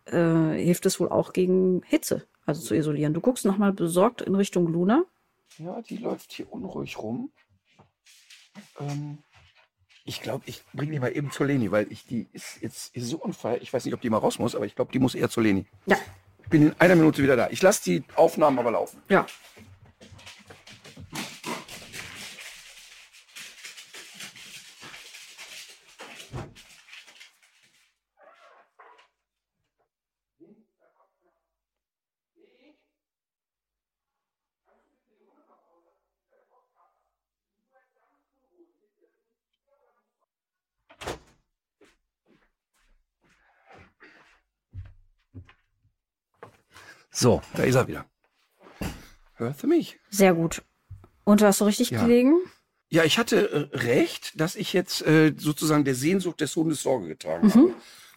[0.06, 3.14] Äh, hilft es wohl auch gegen Hitze, also zu isolieren.
[3.14, 5.04] Du guckst nochmal besorgt in Richtung Luna.
[5.58, 7.30] Ja, die läuft hier unruhig rum.
[8.80, 9.18] Ähm,
[10.04, 13.08] ich glaube, ich bringe die mal eben zur Leni, weil ich die ist jetzt ist
[13.08, 13.58] so unfall.
[13.62, 15.44] Ich weiß nicht, ob die mal raus muss, aber ich glaube, die muss eher zur
[15.44, 15.66] Leni.
[15.86, 15.96] Ja.
[16.42, 17.48] Ich bin in einer Minute wieder da.
[17.50, 19.00] Ich lasse die Aufnahmen aber laufen.
[19.08, 19.26] Ja.
[47.22, 48.04] So, da ist er wieder.
[49.34, 50.00] Hörst du mich?
[50.10, 50.62] Sehr gut.
[51.22, 52.02] Und hast du richtig ja.
[52.02, 52.34] gelegen?
[52.90, 57.06] Ja, ich hatte äh, recht, dass ich jetzt äh, sozusagen der Sehnsucht des Hundes Sorge
[57.06, 57.52] getragen mhm.
[57.52, 57.74] habe.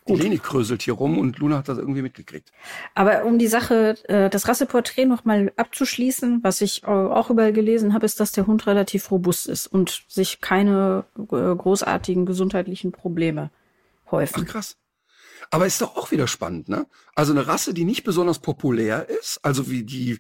[0.07, 2.51] Die Leni kröselt hier rum und Luna hat das irgendwie mitgekriegt.
[2.95, 7.93] Aber um die Sache, äh, das Rasseporträt nochmal abzuschließen, was ich äh, auch überall gelesen
[7.93, 13.51] habe, ist, dass der Hund relativ robust ist und sich keine äh, großartigen gesundheitlichen Probleme
[14.09, 14.45] häufen.
[14.47, 14.77] Ach krass.
[15.51, 16.87] Aber ist doch auch wieder spannend, ne?
[17.13, 20.19] Also eine Rasse, die nicht besonders populär ist, also wie die,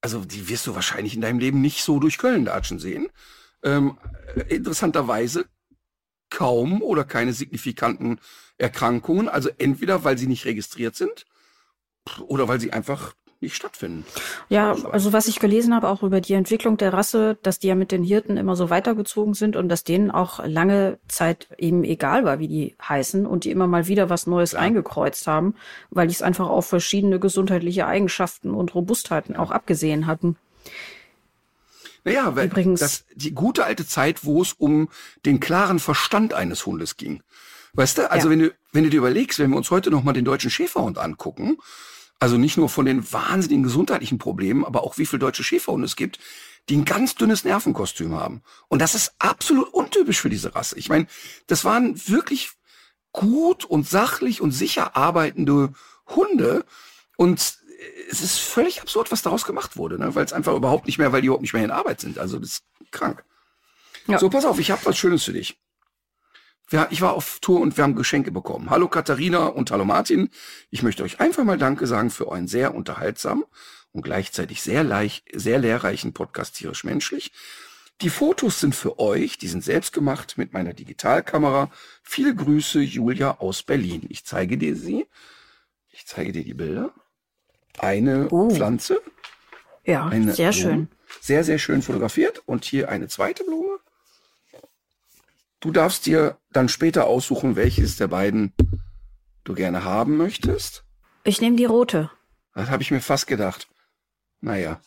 [0.00, 3.08] also die wirst du wahrscheinlich in deinem Leben nicht so durch Köln datschen sehen.
[3.62, 3.98] Ähm,
[4.48, 5.46] interessanterweise
[6.30, 8.20] kaum oder keine signifikanten
[8.58, 9.28] Erkrankungen.
[9.28, 11.24] Also entweder weil sie nicht registriert sind
[12.26, 14.04] oder weil sie einfach nicht stattfinden.
[14.48, 17.74] Ja, also was ich gelesen habe, auch über die Entwicklung der Rasse, dass die ja
[17.74, 22.24] mit den Hirten immer so weitergezogen sind und dass denen auch lange Zeit eben egal
[22.24, 24.60] war, wie die heißen und die immer mal wieder was Neues ja.
[24.60, 25.54] eingekreuzt haben,
[25.90, 30.36] weil die es einfach auf verschiedene gesundheitliche Eigenschaften und Robustheiten auch abgesehen hatten.
[32.04, 34.88] Naja, weil Übrigens, das, die gute alte Zeit, wo es um
[35.24, 37.22] den klaren Verstand eines Hundes ging.
[37.72, 38.30] Weißt du, also ja.
[38.30, 41.58] wenn du, wenn du dir überlegst, wenn wir uns heute nochmal den deutschen Schäferhund angucken,
[42.18, 45.96] also nicht nur von den wahnsinnigen gesundheitlichen Problemen, aber auch wie viele deutsche Schäferhunde es
[45.96, 46.18] gibt,
[46.68, 48.42] die ein ganz dünnes Nervenkostüm haben.
[48.68, 50.78] Und das ist absolut untypisch für diese Rasse.
[50.78, 51.06] Ich meine,
[51.46, 52.50] das waren wirklich
[53.12, 55.72] gut und sachlich und sicher arbeitende
[56.08, 56.64] Hunde.
[57.16, 57.58] Und
[58.10, 60.14] es ist völlig absurd, was daraus gemacht wurde, ne?
[60.14, 62.18] weil es einfach überhaupt nicht mehr, weil die überhaupt nicht mehr in Arbeit sind.
[62.18, 63.24] Also das ist krank.
[64.06, 64.18] Ja.
[64.18, 65.58] So, pass auf, ich habe was Schönes für dich
[66.90, 68.70] ich war auf Tour und wir haben Geschenke bekommen.
[68.70, 70.30] Hallo Katharina und hallo Martin.
[70.70, 73.44] Ich möchte euch einfach mal Danke sagen für euren sehr unterhaltsamen
[73.92, 77.32] und gleichzeitig sehr leicht, sehr lehrreichen Podcast Tierisch Menschlich.
[78.02, 81.70] Die Fotos sind für euch, die sind selbst gemacht mit meiner Digitalkamera.
[82.02, 84.02] Viele Grüße, Julia aus Berlin.
[84.10, 85.06] Ich zeige dir sie.
[85.90, 86.92] Ich zeige dir die Bilder.
[87.78, 88.50] Eine oh.
[88.50, 89.00] Pflanze.
[89.84, 90.52] Ja, sehr Blume.
[90.52, 90.88] schön.
[91.20, 92.42] Sehr, sehr schön fotografiert.
[92.44, 93.78] Und hier eine zweite Blume.
[95.60, 98.52] Du darfst dir dann später aussuchen, welches der beiden
[99.44, 100.84] du gerne haben möchtest.
[101.24, 102.10] Ich nehme die rote.
[102.54, 103.68] Das habe ich mir fast gedacht.
[104.40, 104.80] Naja.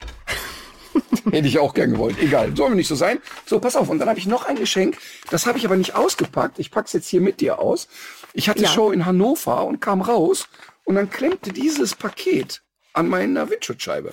[1.30, 2.18] Hätte ich auch gern gewollt.
[2.18, 3.18] Egal, soll mir nicht so sein.
[3.46, 3.88] So, pass auf.
[3.88, 4.98] Und dann habe ich noch ein Geschenk.
[5.30, 6.58] Das habe ich aber nicht ausgepackt.
[6.58, 7.88] Ich pack's jetzt hier mit dir aus.
[8.32, 8.68] Ich hatte Ja.
[8.68, 10.48] Show in Hannover und kam raus.
[10.84, 14.12] Und dann klemmte dieses Paket an meiner Windschutzscheibe.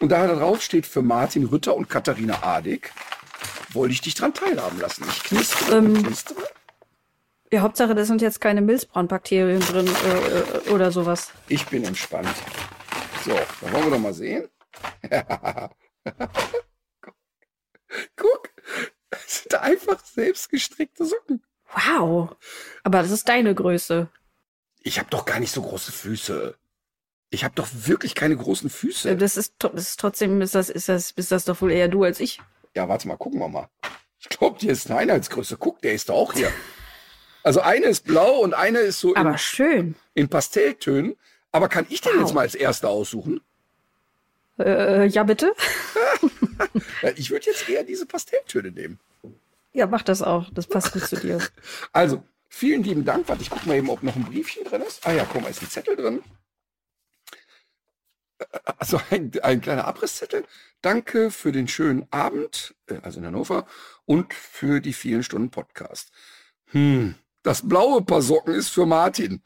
[0.00, 2.92] Und da drauf steht für Martin Rütter und Katharina Adig.
[3.72, 5.04] Wollte ich dich dran teilhaben lassen.
[5.08, 6.42] Ich knistere Ähm, knistere.
[7.52, 11.32] Ja, Hauptsache, da sind jetzt keine Milzbrandbakterien drin äh, äh, oder sowas.
[11.48, 12.34] Ich bin entspannt.
[13.24, 14.48] So, dann wollen wir doch mal sehen.
[18.16, 18.48] Guck,
[19.10, 21.42] das sind einfach selbst gestrickte Socken.
[21.74, 22.34] Wow.
[22.84, 24.08] Aber das ist deine Größe.
[24.82, 26.56] Ich habe doch gar nicht so große Füße.
[27.30, 29.16] Ich habe doch wirklich keine großen Füße.
[29.16, 32.04] Das ist, das ist trotzdem, ist das, ist das, ist das doch wohl eher du
[32.04, 32.40] als ich.
[32.74, 33.68] Ja, warte mal, gucken wir mal.
[34.18, 35.56] Ich glaube, die ist eine Einheitsgröße.
[35.58, 36.50] Guck, der ist doch auch hier.
[37.42, 39.96] Also eine ist blau und eine ist so in, Aber schön.
[40.14, 41.16] in Pastelltönen.
[41.50, 42.20] Aber kann ich den Wow.
[42.20, 43.40] jetzt mal als erster aussuchen?
[44.58, 45.54] Äh, ja, bitte?
[47.16, 49.00] Ich würde jetzt eher diese Pastelltöne nehmen.
[49.72, 50.48] Ja, mach das auch.
[50.52, 51.38] Das passt gut zu dir.
[51.92, 53.28] Also, vielen lieben Dank.
[53.28, 55.04] Warte, ich gucke mal eben, ob noch ein Briefchen drin ist.
[55.06, 56.22] Ah ja, guck mal, ist ein Zettel drin.
[58.78, 60.44] Also ein, ein kleiner Abrisszettel.
[60.80, 63.66] Danke für den schönen Abend, äh, also in Hannover,
[64.04, 66.10] und für die vielen Stunden Podcast.
[66.66, 69.42] Hm, das blaue Paar Socken ist für Martin.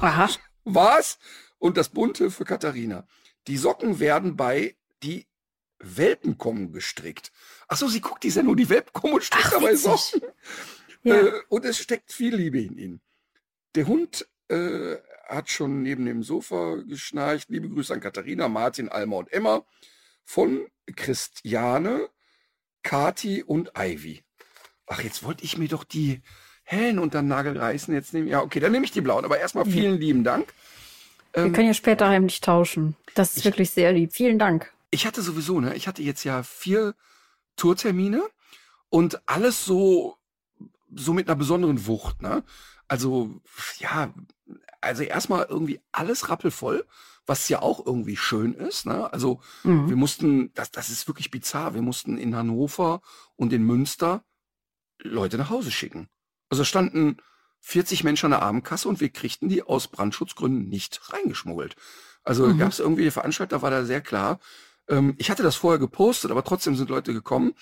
[0.00, 0.30] Aha.
[0.64, 1.18] Was?
[1.58, 3.06] Und das bunte für Katharina.
[3.46, 5.26] Die Socken werden bei die
[5.78, 7.32] Welpen kommen gestrickt.
[7.68, 9.82] Ach so, sie guckt die Sendung, die Welpen kommen und strickt Ach, dabei witzig.
[9.82, 10.28] Socken.
[11.02, 11.16] Ja.
[11.16, 13.00] Äh, und es steckt viel Liebe in ihnen.
[13.74, 14.96] Der Hund äh,
[15.30, 17.48] hat schon neben dem Sofa geschnarcht.
[17.48, 19.64] Liebe Grüße an Katharina, Martin, Alma und Emma
[20.24, 20.66] von
[20.96, 22.08] Christiane,
[22.82, 24.22] Kati und Ivy.
[24.86, 26.20] Ach, jetzt wollte ich mir doch die
[26.64, 27.94] hellen unter den Nagel reißen.
[27.94, 29.24] Jetzt nehme ja, okay, dann nehme ich die blauen.
[29.24, 30.52] Aber erstmal vielen lieben Dank.
[31.32, 32.96] Wir können ja später heimlich tauschen.
[33.14, 34.12] Das ist wirklich sehr lieb.
[34.12, 34.72] Vielen Dank.
[34.90, 36.94] ich hatte sowieso, ne, ich hatte jetzt ja vier
[37.56, 38.22] Tourtermine
[38.88, 40.16] und alles so,
[40.94, 42.42] so mit einer besonderen Wucht, ne?
[42.88, 43.40] Also,
[43.78, 44.12] ja,
[44.80, 46.86] also erstmal irgendwie alles rappelvoll,
[47.26, 49.12] was ja auch irgendwie schön ist, ne?
[49.12, 49.88] Also, Mhm.
[49.88, 53.02] wir mussten, das, das ist wirklich bizarr, wir mussten in Hannover
[53.36, 54.24] und in Münster
[55.02, 56.08] Leute nach Hause schicken.
[56.48, 57.16] Also standen
[57.60, 61.76] 40 Menschen an der Abendkasse und wir kriegten die aus Brandschutzgründen nicht reingeschmuggelt.
[62.22, 62.58] Also Mhm.
[62.58, 64.40] gab es irgendwie, Veranstalter war da sehr klar.
[64.88, 67.54] Ähm, ich hatte das vorher gepostet, aber trotzdem sind Leute gekommen.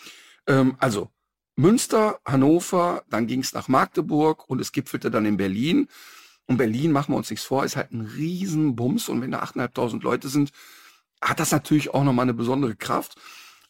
[0.46, 1.10] Ähm, also
[1.56, 5.88] Münster, Hannover, dann ging es nach Magdeburg und es gipfelte dann in Berlin.
[6.48, 9.08] Und Berlin, machen wir uns nichts vor, ist halt ein Riesenbums.
[9.08, 10.50] Und wenn da 8.500 Leute sind,
[11.20, 13.16] hat das natürlich auch nochmal eine besondere Kraft.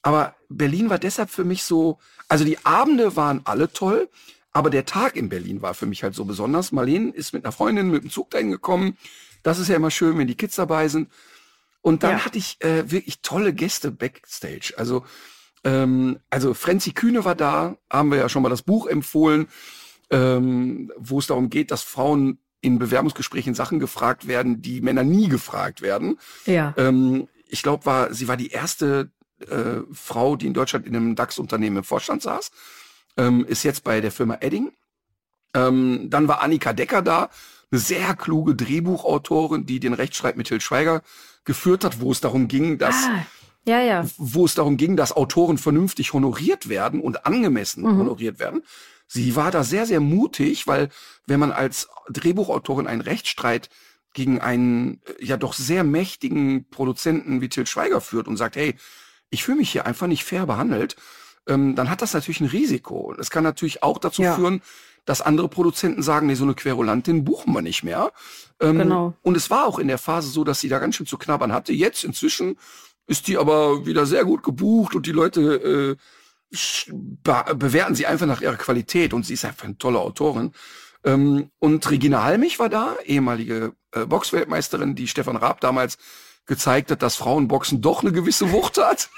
[0.02, 4.08] Aber Berlin war deshalb für mich so, also die Abende waren alle toll,
[4.52, 6.70] aber der Tag in Berlin war für mich halt so besonders.
[6.72, 8.96] Marlene ist mit einer Freundin mit dem Zug dahin gekommen.
[9.42, 11.10] Das ist ja immer schön, wenn die Kids dabei sind.
[11.82, 12.24] Und dann Ja.
[12.24, 14.74] hatte ich äh, wirklich tolle Gäste backstage.
[14.76, 15.04] Also,
[15.64, 19.48] ähm, also Frenzy Kühne war da, haben wir ja schon mal das Buch empfohlen,
[20.10, 25.28] ähm, wo es darum geht, dass Frauen in Bewerbungsgesprächen Sachen gefragt werden, die Männer nie
[25.28, 26.18] gefragt werden.
[26.46, 26.74] Ja.
[26.76, 29.10] Ähm, ich glaube, war, sie war die erste
[29.48, 32.50] äh, Frau, die in Deutschland in einem DAX-Unternehmen im Vorstand saß.
[33.16, 34.72] Ähm, ist jetzt bei der Firma Edding.
[35.54, 37.30] Ähm, dann war Annika Decker da,
[37.70, 41.02] eine sehr kluge Drehbuchautorin, die den Rechtsstreit mit Til Schweiger
[41.44, 43.26] geführt hat, wo es darum ging, dass Ah,
[43.64, 44.04] ja, ja.
[44.16, 47.98] wo es darum ging, dass Autoren vernünftig honoriert werden und angemessen Mhm.
[47.98, 48.62] honoriert werden.
[49.08, 50.90] Sie war da sehr, sehr mutig, weil
[51.26, 53.70] wenn man als Drehbuchautorin einen Rechtsstreit
[54.14, 58.74] gegen einen äh, ja doch sehr mächtigen Produzenten wie Til Schweiger führt und sagt, hey,
[59.30, 60.96] ich fühle mich hier einfach nicht fair behandelt,
[61.46, 62.96] ähm, dann hat das natürlich ein Risiko.
[62.98, 64.34] Und es kann natürlich auch dazu Ja.
[64.34, 64.62] führen,
[65.06, 68.12] dass andere Produzenten sagen, nee, so eine Querulantin buchen wir nicht mehr.
[68.60, 69.14] Ähm, Genau.
[69.22, 71.52] Und es war auch in der Phase so, dass sie da ganz schön zu knabbern
[71.52, 71.72] hatte.
[71.72, 72.58] Jetzt inzwischen
[73.06, 75.96] ist die aber wieder sehr gut gebucht und die Leute äh,
[77.24, 80.52] bewerten sie einfach nach ihrer Qualität und sie ist einfach eine tolle Autorin.
[81.04, 85.98] Ähm, und Regina Halmich war da, ehemalige äh, Boxweltmeisterin, die Stefan Raab damals
[86.46, 89.08] gezeigt hat, dass Frauenboxen doch eine gewisse Wucht hat.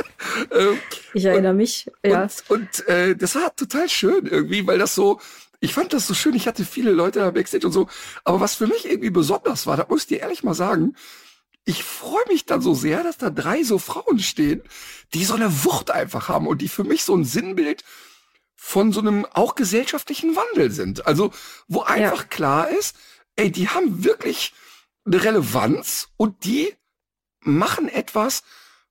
[0.50, 0.78] ähm,
[1.14, 1.90] Ich erinnere mich.
[2.04, 2.22] Ja.
[2.22, 5.20] und und äh, das war total schön irgendwie, weil das so,
[5.60, 7.88] ich fand das so schön, ich hatte viele Leute da backstage und so,
[8.24, 10.94] aber was für mich irgendwie besonders war, da muss ich dir ehrlich mal sagen,
[11.64, 14.62] ich freue mich dann so sehr, dass da drei so Frauen stehen,
[15.14, 17.84] die so eine Wucht einfach haben und die für mich so ein Sinnbild
[18.56, 21.06] von so einem auch gesellschaftlichen Wandel sind.
[21.06, 21.32] Also,
[21.68, 22.96] wo einfach klar ist,
[23.36, 24.52] ey, die haben wirklich
[25.06, 26.74] eine Relevanz und die
[27.40, 28.42] machen etwas,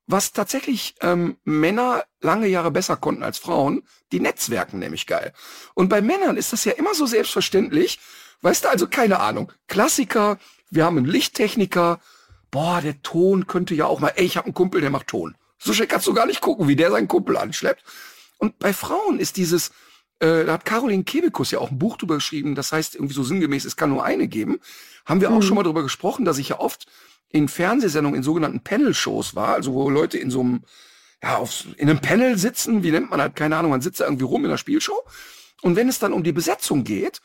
[0.08, 3.84] was tatsächlich ähm, Männer lange Jahre besser konnten als Frauen.
[4.12, 5.34] Die Netzwerken nämlich geil.
[5.74, 8.00] Und bei Männern ist das ja immer so selbstverständlich.
[8.42, 9.52] Weißt du, also keine Ahnung.
[9.68, 12.00] Klassiker, wir haben einen Lichttechniker.
[12.52, 15.36] Boah, der Ton könnte ja auch mal, ey, ich habe einen Kumpel, der macht Ton.
[15.58, 17.84] So schnell kannst du gar nicht gucken, wie der seinen Kumpel anschleppt.
[18.38, 19.72] Und bei Frauen ist dieses,
[20.20, 23.24] äh, da hat Caroline Kebekus ja auch ein Buch drüber geschrieben, das heißt irgendwie so
[23.24, 24.60] sinngemäß, es kann nur eine geben.
[25.06, 25.42] Haben wir auch mhm.
[25.42, 26.88] schon mal drüber gesprochen, dass ich ja oft
[27.30, 30.64] in Fernsehsendungen, in sogenannten Panel-Shows war, also wo Leute in so einem,
[31.22, 34.06] ja, auf, in einem Panel sitzen, wie nennt man halt, keine Ahnung, man sitzt da
[34.06, 35.04] irgendwie rum in der Spielshow.
[35.62, 37.22] Und wenn es dann um die Besetzung geht,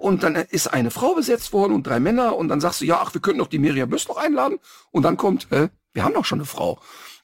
[0.00, 3.00] und dann ist eine Frau besetzt worden und drei Männer, und dann sagst du, ja,
[3.02, 4.58] ach, wir könnten doch die Miriam Böss noch einladen.
[4.90, 6.80] Und dann kommt, hä, wir haben doch schon eine Frau.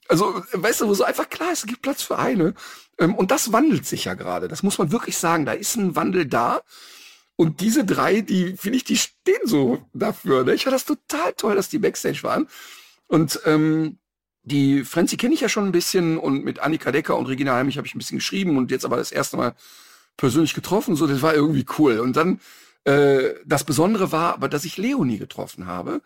[0.09, 2.53] Also, weißt du, wo so einfach klar ist, es gibt Platz für eine.
[2.99, 4.47] Ähm, und das wandelt sich ja gerade.
[4.47, 5.47] Das muss man wirklich sagen.
[5.47, 6.61] Da ist ein Wandel da.
[7.37, 10.45] Und diese drei, die, finde ich, die stehen so dafür.
[10.45, 10.53] Ne?
[10.53, 12.47] Ich fand das total toll, dass die Backstage waren.
[13.09, 13.99] Und ähm,
[14.43, 17.79] die Frenzy kenne ich ja schon ein bisschen und mit Annika Decker und Regina Heimich
[17.79, 19.55] habe ich ein bisschen geschrieben und jetzt aber das erste Mal
[20.19, 20.95] persönlich getroffen.
[20.95, 22.01] So, das war irgendwie cool.
[22.01, 22.41] Und dann
[22.87, 26.03] äh, das Besondere war aber, dass ich Leonie getroffen habe.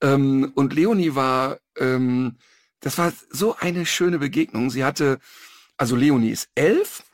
[0.00, 2.36] Ähm, und Leonie war, ähm,
[2.80, 4.70] das war so eine schöne Begegnung.
[4.70, 5.18] Sie hatte,
[5.76, 7.04] also Leonie ist elf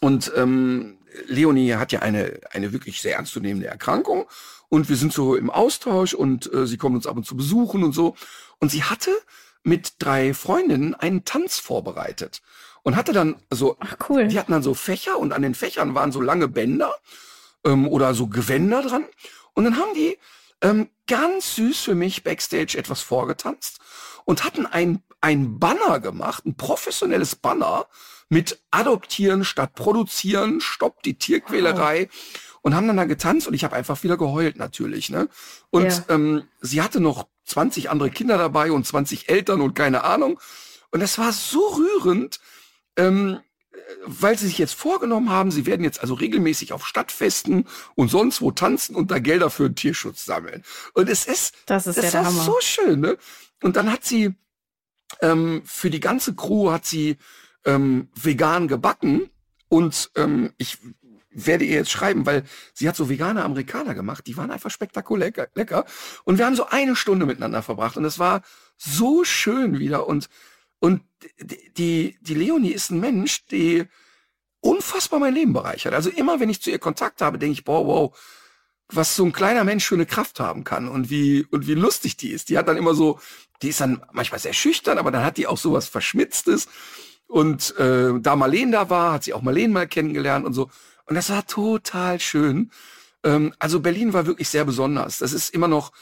[0.00, 4.26] und ähm, Leonie hat ja eine, eine wirklich sehr ernstzunehmende Erkrankung
[4.70, 7.84] und wir sind so im Austausch und äh, sie kommt uns ab und zu besuchen
[7.84, 8.16] und so.
[8.60, 9.10] Und sie hatte
[9.62, 12.40] mit drei Freundinnen einen Tanz vorbereitet
[12.82, 14.28] und hatte dann so, Ach, cool.
[14.28, 16.94] die hatten dann so Fächer und an den Fächern waren so lange Bänder
[17.64, 19.04] ähm, oder so Gewänder dran.
[19.54, 20.18] Und dann haben die
[20.60, 23.80] ähm, ganz süß für mich backstage etwas vorgetanzt
[24.24, 27.86] und hatten ein, ein Banner gemacht, ein professionelles Banner
[28.28, 32.08] mit Adoptieren statt Produzieren, Stopp die Tierquälerei.
[32.10, 32.44] Wow.
[32.60, 35.08] Und haben dann da getanzt und ich habe einfach wieder geheult natürlich.
[35.10, 35.28] Ne?
[35.70, 36.04] Und ja.
[36.08, 40.38] ähm, sie hatte noch 20 andere Kinder dabei und 20 Eltern und keine Ahnung.
[40.90, 42.40] Und das war so rührend,
[42.96, 43.40] ähm,
[44.04, 48.40] weil sie sich jetzt vorgenommen haben, sie werden jetzt also regelmäßig auf Stadtfesten und sonst
[48.40, 50.62] wo tanzen und da Gelder für den Tierschutz sammeln.
[50.94, 53.00] Und es ist, das ist das ja war so schön.
[53.00, 53.18] Ne?
[53.62, 54.34] Und dann hat sie
[55.20, 57.16] ähm, für die ganze Crew hat sie
[57.64, 59.30] ähm, vegan gebacken
[59.68, 60.78] und ähm, ich
[61.30, 65.32] werde ihr jetzt schreiben, weil sie hat so vegane Amerikaner gemacht, die waren einfach spektakulär
[65.54, 65.84] lecker
[66.24, 68.42] und wir haben so eine Stunde miteinander verbracht und es war
[68.76, 70.28] so schön wieder und
[70.80, 71.02] und
[71.40, 73.86] die die Leonie ist ein Mensch, die
[74.60, 75.94] unfassbar mein Leben bereichert.
[75.94, 78.18] Also immer wenn ich zu ihr Kontakt habe, denke ich, boah, wow,
[78.90, 82.16] was so ein kleiner Mensch für eine Kraft haben kann und wie und wie lustig
[82.16, 82.48] die ist.
[82.48, 83.20] Die hat dann immer so,
[83.62, 86.68] die ist dann manchmal sehr schüchtern, aber dann hat die auch so was Verschmitztes.
[87.26, 90.70] Und äh, da Marlene da war, hat sie auch Marlene mal kennengelernt und so.
[91.04, 92.70] Und das war total schön.
[93.24, 95.18] Ähm, also Berlin war wirklich sehr besonders.
[95.18, 95.92] Das ist immer noch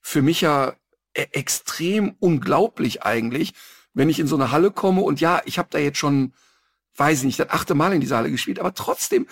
[0.00, 0.74] für mich ja
[1.14, 3.54] e extrem unglaublich eigentlich,
[3.94, 6.32] wenn ich in so eine Halle komme und ja, ich habe da jetzt schon,
[6.96, 9.26] weiß ich nicht, das achte Mal in dieser Halle gespielt, aber trotzdem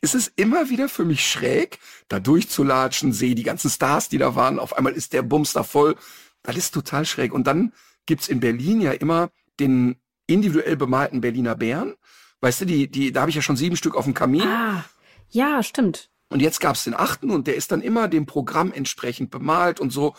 [0.00, 4.34] ist es immer wieder für mich schräg, da durchzulatschen, sehe die ganzen Stars, die da
[4.34, 5.96] waren, auf einmal ist der Bums da voll.
[6.42, 7.32] Das ist total schräg.
[7.32, 7.72] Und dann
[8.06, 9.96] gibt's in Berlin ja immer den
[10.26, 11.94] individuell bemalten Berliner Bären.
[12.40, 14.42] Weißt du, die, die, da habe ich ja schon sieben Stück auf dem Kamin.
[14.42, 14.84] Ah,
[15.30, 16.10] ja, stimmt.
[16.28, 19.90] Und jetzt gab's den achten und der ist dann immer dem Programm entsprechend bemalt und
[19.90, 20.14] so.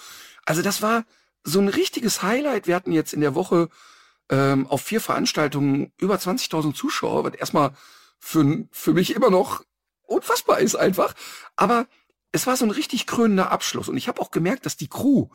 [0.46, 1.06] Also das war
[1.46, 2.68] so ein richtiges Highlight.
[2.68, 3.70] Wir hatten jetzt in der Woche
[4.30, 7.72] ähm, auf vier Veranstaltungen über 20.000 Zuschauer, was erstmal
[8.20, 9.64] für, für mich immer noch
[10.02, 11.14] unfassbar ist einfach.
[11.56, 11.88] Aber
[12.32, 13.88] es war so ein richtig krönender Abschluss.
[13.88, 15.28] Und ich habe auch gemerkt, dass die Crew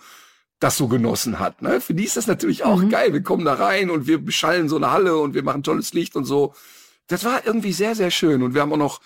[0.59, 1.63] das so genossen hat.
[1.63, 1.81] Ne?
[1.81, 2.91] Für die ist das natürlich auch mhm.
[2.91, 3.13] geil.
[3.13, 6.17] Wir kommen da rein und wir beschallen so eine Halle und wir machen tolles Licht
[6.17, 6.55] und so.
[7.07, 8.43] Das war irgendwie sehr, sehr schön.
[8.43, 9.01] Und wir haben auch noch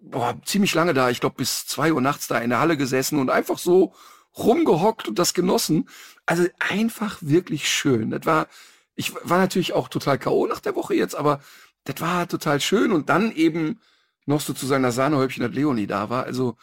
[0.00, 3.18] boah, ziemlich lange da, ich glaube bis zwei Uhr nachts da in der Halle gesessen
[3.18, 3.94] und einfach so
[4.36, 5.88] rumgehockt und das genossen.
[6.26, 8.10] Also einfach wirklich schön.
[8.10, 8.48] Das war,
[8.94, 10.46] ich war natürlich auch total K.O.
[10.46, 11.40] nach der Woche jetzt, aber
[11.84, 12.92] das war total schön.
[12.92, 13.80] Und dann eben
[14.26, 16.24] noch so zu seiner Sahnehäubchen, dass Leonie da war.
[16.24, 16.56] Also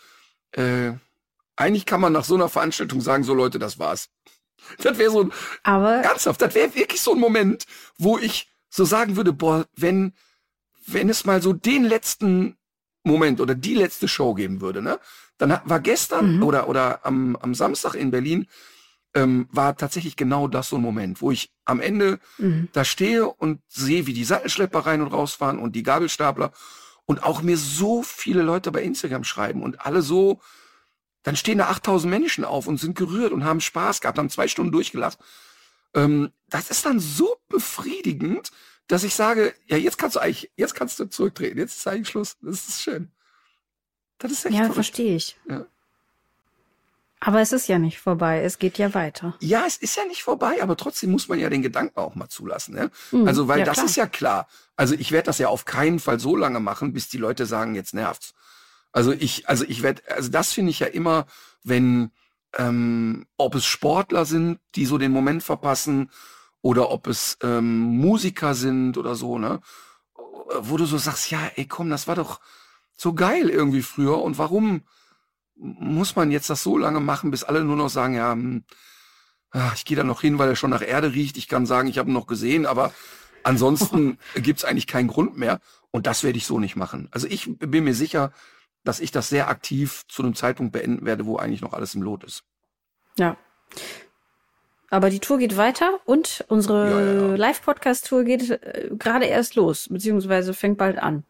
[0.52, 0.94] äh,
[1.56, 4.10] eigentlich kann man nach so einer Veranstaltung sagen, so Leute, das war's.
[4.80, 7.66] Das wäre so ein, Aber ernsthaft, das wäre wirklich so ein Moment,
[7.98, 10.14] wo ich so sagen würde, boah, wenn,
[10.86, 12.58] wenn es mal so den letzten
[13.04, 15.00] Moment oder die letzte Show geben würde, ne?
[15.42, 16.44] Dann war gestern mhm.
[16.44, 18.46] oder, oder am, am Samstag in Berlin,
[19.16, 22.70] ähm, war tatsächlich genau das so ein Moment, wo ich am Ende mhm.
[22.74, 26.52] da stehe und sehe, wie die Sattelschlepper rein und rausfahren und die Gabelstapler
[27.06, 30.42] und auch mir so viele Leute bei Instagram schreiben und alle so,
[31.24, 34.48] dann stehen da 8000 Menschen auf und sind gerührt und haben Spaß gehabt, haben zwei
[34.48, 35.18] Stunden durchgelacht.
[35.96, 38.52] Ähm, das ist dann so befriedigend,
[38.86, 42.10] dass ich sage, ja, jetzt kannst du eigentlich, jetzt kannst du zurücktreten, jetzt ist eigentlich
[42.10, 42.38] Schluss.
[42.42, 43.12] Das ist schön.
[44.22, 45.38] Das ist echt Ja, verstehe ich.
[45.50, 45.66] Ja.
[47.24, 49.36] Aber es ist ja nicht vorbei, es geht ja weiter.
[49.40, 52.30] Ja, es ist ja nicht vorbei, aber trotzdem muss man ja den Gedanken auch mal
[52.30, 52.74] zulassen.
[52.74, 52.90] Ne?
[53.12, 53.86] Mhm, also, weil ja, das klar.
[53.86, 54.48] ist ja klar.
[54.76, 57.76] Also ich werde das ja auf keinen Fall so lange machen, bis die Leute sagen,
[57.76, 58.34] jetzt nervt's.
[58.92, 61.28] Also ich, also ich werde, also das finde ich ja immer,
[61.64, 62.12] wenn,
[62.58, 66.10] ähm, ob es Sportler sind, die so den Moment verpassen,
[66.62, 69.62] oder ob es ähm, Musiker sind oder so, ne?
[70.60, 72.40] Wo du so sagst, ja, ey, komm, das war doch
[73.02, 74.84] so geil irgendwie früher und warum
[75.56, 78.64] muss man jetzt das so lange machen, bis alle nur noch sagen, ja, hm,
[79.50, 81.36] ach, ich gehe da noch hin, weil er schon nach Erde riecht.
[81.38, 82.94] Ich kann sagen, ich habe ihn noch gesehen, aber
[83.44, 85.60] ansonsten gibt's eigentlich keinen Grund mehr.
[85.90, 87.10] Und das werde ich so nicht machen.
[87.12, 88.32] Also ich bin mir sicher,
[88.84, 92.04] dass ich das sehr aktiv zu einem Zeitpunkt beenden werde, wo eigentlich noch alles im
[92.04, 92.44] Lot ist.
[93.18, 93.36] Ja.
[94.90, 97.36] Aber die Tour geht weiter und unsere Ja, ja.
[97.36, 101.24] Live-Podcast-Tour geht äh, gerade erst los, beziehungsweise fängt bald an.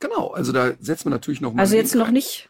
[0.00, 2.48] Genau, also da setzt man natürlich noch mal Also jetzt noch nicht.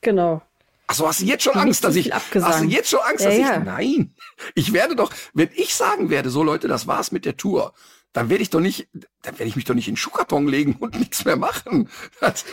[0.00, 0.42] Genau.
[0.86, 3.30] Ach so, hast du jetzt schon Angst, dass ich, hast du jetzt schon Angst, Ja,
[3.30, 3.58] dass ja.
[3.58, 4.14] ich, nein,
[4.56, 7.74] ich werde doch, wenn ich sagen werde, so Leute, das war's mit der Tour,
[8.12, 8.88] dann werde ich doch nicht,
[9.22, 11.88] dann werde ich mich doch nicht in den Schuhkarton legen und nichts mehr machen.
[12.20, 12.44] Das,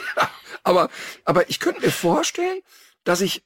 [0.64, 0.89] aber,
[1.26, 2.62] aber ich könnte mir vorstellen,
[3.03, 3.43] dass ich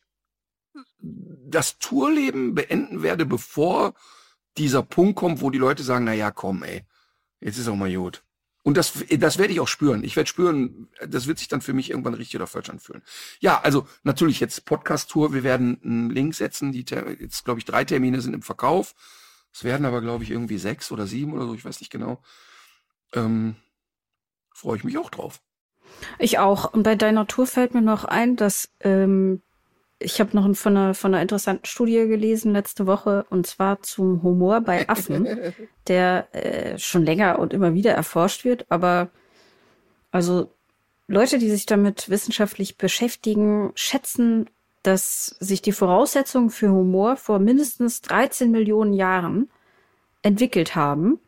[1.00, 3.94] das Tourleben beenden werde, bevor
[4.58, 6.84] dieser Punkt kommt, wo die Leute sagen, na ja, komm, ey,
[7.40, 8.24] jetzt ist auch mal gut.
[8.64, 10.04] Und das, das werde ich auch spüren.
[10.04, 13.02] Ich werde spüren, das wird sich dann für mich irgendwann richtig oder falsch anfühlen.
[13.40, 15.34] Ja, also natürlich jetzt Podcast-Tour.
[15.34, 16.72] Wir werden einen Link setzen.
[16.72, 16.86] Die
[17.20, 18.94] jetzt glaube ich drei Termine sind im Verkauf.
[19.52, 21.56] Es werden aber glaube ich irgendwie sechs oder sieben oder so.
[21.56, 22.22] Ich weiß nicht genau.
[23.14, 23.56] Ähm,
[24.54, 25.42] Freue ich mich auch drauf.
[26.20, 26.72] Ich auch.
[26.72, 29.42] Und bei deiner Tour fällt mir noch ein, dass ähm,
[30.02, 34.24] ich habe noch von einer, von einer interessanten Studie gelesen letzte Woche, und zwar zum
[34.24, 35.28] Humor bei Affen,
[35.88, 38.66] der äh, schon länger und immer wieder erforscht wird.
[38.70, 39.10] Aber
[40.12, 40.52] also
[41.08, 44.50] Leute, die sich damit wissenschaftlich beschäftigen, schätzen,
[44.84, 49.50] dass sich die Voraussetzungen für Humor vor mindestens 13 Millionen Jahren
[50.24, 51.20] entwickelt haben.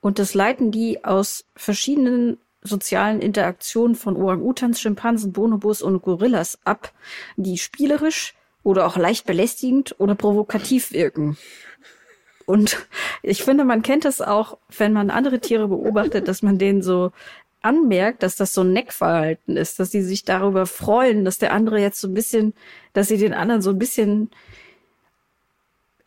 [0.00, 6.92] Und das leiten die aus verschiedenen sozialen Interaktionen von Orang-Utans, Schimpansen, Bonobos und Gorillas ab,
[7.36, 11.36] die spielerisch oder auch leicht belästigend oder provokativ wirken.
[12.46, 12.86] Und
[13.22, 17.12] ich finde, man kennt es auch, wenn man andere Tiere beobachtet, dass man denen so
[17.62, 21.80] anmerkt, dass das so ein Neckverhalten ist, dass die sich darüber freuen, dass der andere
[21.80, 22.54] jetzt so ein bisschen,
[22.92, 24.30] dass sie den anderen so ein bisschen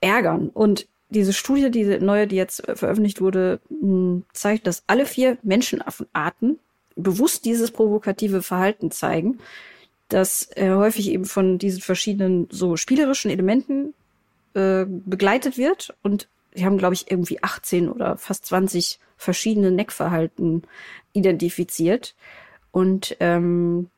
[0.01, 0.49] ärgern.
[0.49, 5.37] Und diese Studie, diese neue, die jetzt äh, veröffentlicht wurde, mh, zeigt, dass alle vier
[5.43, 6.59] Menschenaffenarten
[6.95, 9.39] bewusst dieses provokative Verhalten zeigen,
[10.09, 13.93] das äh, häufig eben von diesen verschiedenen so spielerischen Elementen
[14.53, 15.93] äh, begleitet wird.
[16.03, 20.63] Und sie haben, glaube ich, irgendwie 18 oder fast 20 verschiedene Neckverhalten
[21.13, 22.15] identifiziert.
[22.71, 23.89] Und ähm,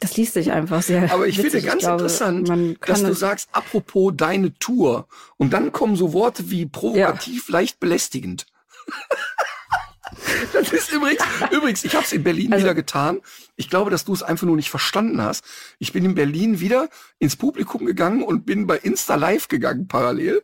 [0.00, 1.10] das liest sich einfach sehr.
[1.12, 1.52] Aber ich witzig.
[1.52, 5.08] finde ganz glaube, interessant, dass du sagst, apropos deine Tour.
[5.36, 8.46] Und dann kommen so Worte wie provokativ, leicht belästigend.
[10.52, 13.20] das ist übrigens, übrigens, ich habe es in Berlin Also- wieder getan.
[13.56, 15.44] Ich glaube, dass du es einfach nur nicht verstanden hast.
[15.78, 16.88] Ich bin in Berlin wieder
[17.18, 20.42] ins Publikum gegangen und bin bei Insta Live gegangen parallel.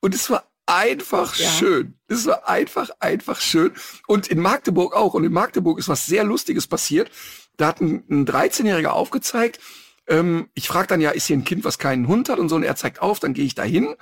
[0.00, 1.48] Und es war einfach Ja.
[1.50, 1.94] schön.
[2.08, 3.72] Es war einfach, einfach schön.
[4.06, 5.14] Und in Magdeburg auch.
[5.14, 7.10] Und in Magdeburg ist was sehr Lustiges passiert.
[7.56, 9.60] Da hat ein, ein 13-Jähriger aufgezeigt,
[10.08, 12.56] ähm, ich frage dann ja, ist hier ein Kind, was keinen Hund hat und so,
[12.56, 13.94] und er zeigt auf, dann gehe ich da hin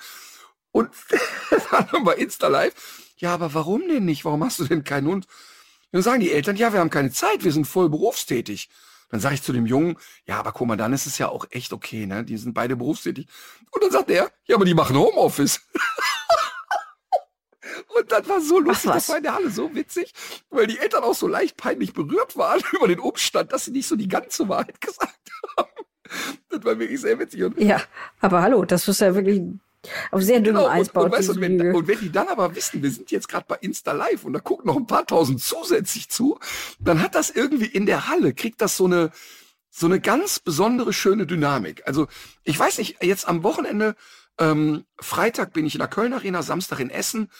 [0.72, 0.90] und
[1.70, 2.74] dann bei Insta Live,
[3.16, 4.24] ja, aber warum denn nicht?
[4.24, 5.26] Warum hast du denn keinen Hund?
[5.92, 8.70] Dann sagen die Eltern, ja, wir haben keine Zeit, wir sind voll berufstätig.
[9.10, 11.46] Dann sage ich zu dem Jungen, ja, aber guck mal, dann ist es ja auch
[11.50, 12.24] echt okay, ne?
[12.24, 13.26] Die sind beide berufstätig.
[13.72, 15.60] Und dann sagt er, ja, aber die machen Homeoffice.
[17.88, 18.94] Und das war so lustig, was.
[18.96, 20.12] das war in der Halle so witzig,
[20.50, 23.88] weil die Eltern auch so leicht peinlich berührt waren über den Umstand, dass sie nicht
[23.88, 25.18] so die ganze Wahrheit gesagt
[25.56, 25.68] haben.
[26.48, 27.44] Das war wirklich sehr witzig.
[27.44, 27.80] Und Ja,
[28.20, 29.42] aber hallo, das ist ja wirklich
[30.10, 32.28] auf sehr dünnem Genau, Eis und, baut und, weißt, und, wenn, und wenn die dann
[32.28, 35.06] aber wissen, wir sind jetzt gerade bei Insta Live und da gucken noch ein paar
[35.06, 36.38] tausend zusätzlich zu,
[36.78, 39.10] dann hat das irgendwie in der Halle, kriegt das so eine,
[39.70, 41.82] so eine ganz besondere, schöne Dynamik.
[41.86, 42.08] Also
[42.44, 43.94] ich weiß nicht, jetzt am Wochenende,
[44.38, 47.30] ähm, Freitag bin ich in der Köln Arena, Samstag in Essen.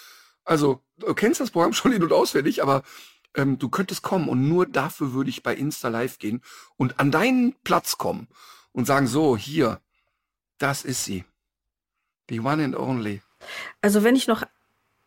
[0.44, 2.82] Also du kennst das Programm schon in- und auswendig, aber
[3.34, 6.42] ähm, du könntest kommen und nur dafür würde ich bei Insta Live gehen
[6.76, 8.28] und an deinen Platz kommen
[8.72, 9.80] und sagen, so, hier,
[10.58, 11.24] das ist sie.
[12.28, 13.22] The one and only.
[13.80, 14.44] Also wenn ich noch,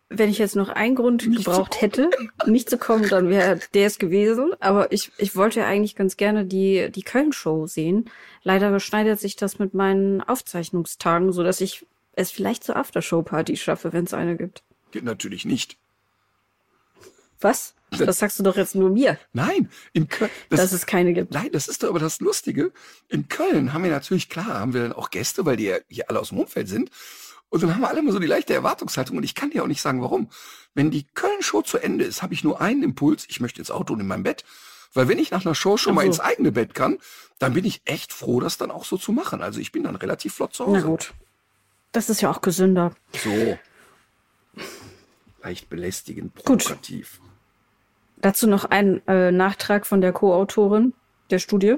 [0.10, 2.10] wenn ich jetzt noch einen Grund Nicht gebraucht hätte,
[2.46, 4.52] nicht zu kommen, dann wäre der es gewesen.
[4.60, 8.10] Aber ich, ich wollte ja eigentlich ganz gerne die, die Köln-Show sehen.
[8.44, 13.94] Leider überschneidet sich das mit meinen Aufzeichnungstagen, so dass ich es vielleicht zur Aftershow-Party schaffe,
[13.94, 14.64] wenn es eine gibt.
[14.94, 15.78] Geht natürlich nicht.
[17.42, 17.74] Was?
[17.90, 20.30] Das sagst du doch jetzt nur mir, Nein, in Köln.
[20.50, 21.32] Das, dass es keine gibt.
[21.34, 22.72] nein, das ist doch aber das Lustige.
[23.10, 26.10] In Köln haben wir natürlich, klar, haben wir dann auch Gäste, weil die ja hier
[26.10, 26.90] alle aus dem Umfeld sind.
[27.50, 29.18] Und dann haben wir alle mal so die leichte Erwartungshaltung.
[29.18, 30.30] Und ich kann dir auch nicht sagen, warum.
[30.76, 33.26] Wenn die Köln-Show zu Ende ist, habe ich nur einen Impuls.
[33.30, 34.44] Ich möchte ins Auto und in mein Bett.
[34.94, 36.08] Weil wenn ich nach einer Show schon Ach mal so.
[36.08, 37.00] ins eigene Bett kann,
[37.40, 39.42] dann bin ich echt froh, das dann auch so zu machen.
[39.42, 40.86] Also ich bin dann relativ flott zu Na Hause.
[40.86, 41.14] gut.
[41.92, 42.94] Das ist ja auch gesünder.
[43.24, 43.58] So.
[45.42, 47.20] Leicht belästigend, provokativ.
[47.20, 47.30] Gut.
[48.22, 50.94] Dazu noch ein äh, Nachtrag von der Co-Autorin
[51.30, 51.76] der Studie.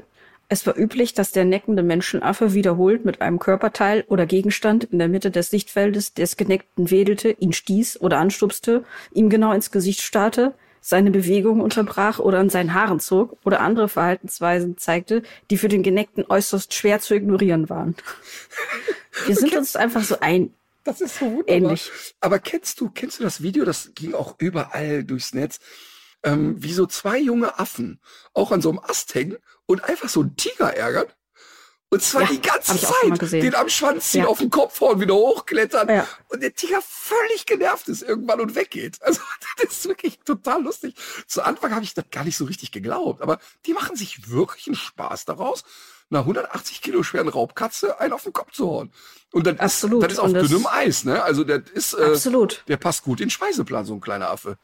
[0.47, 5.07] Es war üblich, dass der neckende Menschenaffe wiederholt mit einem Körperteil oder Gegenstand in der
[5.07, 10.53] Mitte des Sichtfeldes des Geneckten wedelte, ihn stieß oder anstupste, ihm genau ins Gesicht starrte,
[10.81, 15.81] seine Bewegung unterbrach oder an seinen Haaren zog oder andere Verhaltensweisen zeigte, die für den
[15.81, 17.95] Geneckten äußerst schwer zu ignorieren waren.
[19.25, 20.53] Wir sind uns einfach so ein.
[20.85, 21.55] Das ist so wunderbar.
[21.55, 21.91] Ähnlich.
[22.21, 23.65] Aber kennst du, kennst du das Video?
[23.65, 25.59] Das ging auch überall durchs Netz
[26.25, 28.01] ähm, wie so zwei junge Affen
[28.33, 31.07] auch an so einem Ast hängen und einfach so einen Tiger ärgern.
[31.89, 34.27] Und zwar ja, die ganze Zeit den am Schwanz ziehen, ja.
[34.27, 35.87] auf den Kopf hauen, wieder hochklettern.
[35.87, 36.07] Ja.
[36.27, 38.97] Und der Tiger völlig genervt ist irgendwann und weggeht.
[39.05, 39.21] Also
[39.61, 40.95] das ist wirklich total lustig.
[41.27, 43.21] Zu Anfang habe ich das gar nicht so richtig geglaubt.
[43.21, 45.63] Aber die machen sich wirklich einen Spaß daraus,
[46.09, 48.91] einer 180 Kilo schweren Raubkatze einen auf den Kopf zu hauen.
[49.31, 50.03] Und das, Absolut.
[50.03, 51.03] Ist, das ist auf dünnem Eis.
[51.03, 51.21] Ne?
[51.23, 52.63] Also das ist, äh, Absolut.
[52.67, 54.57] der passt gut in den Speiseplan, so ein kleiner Affe.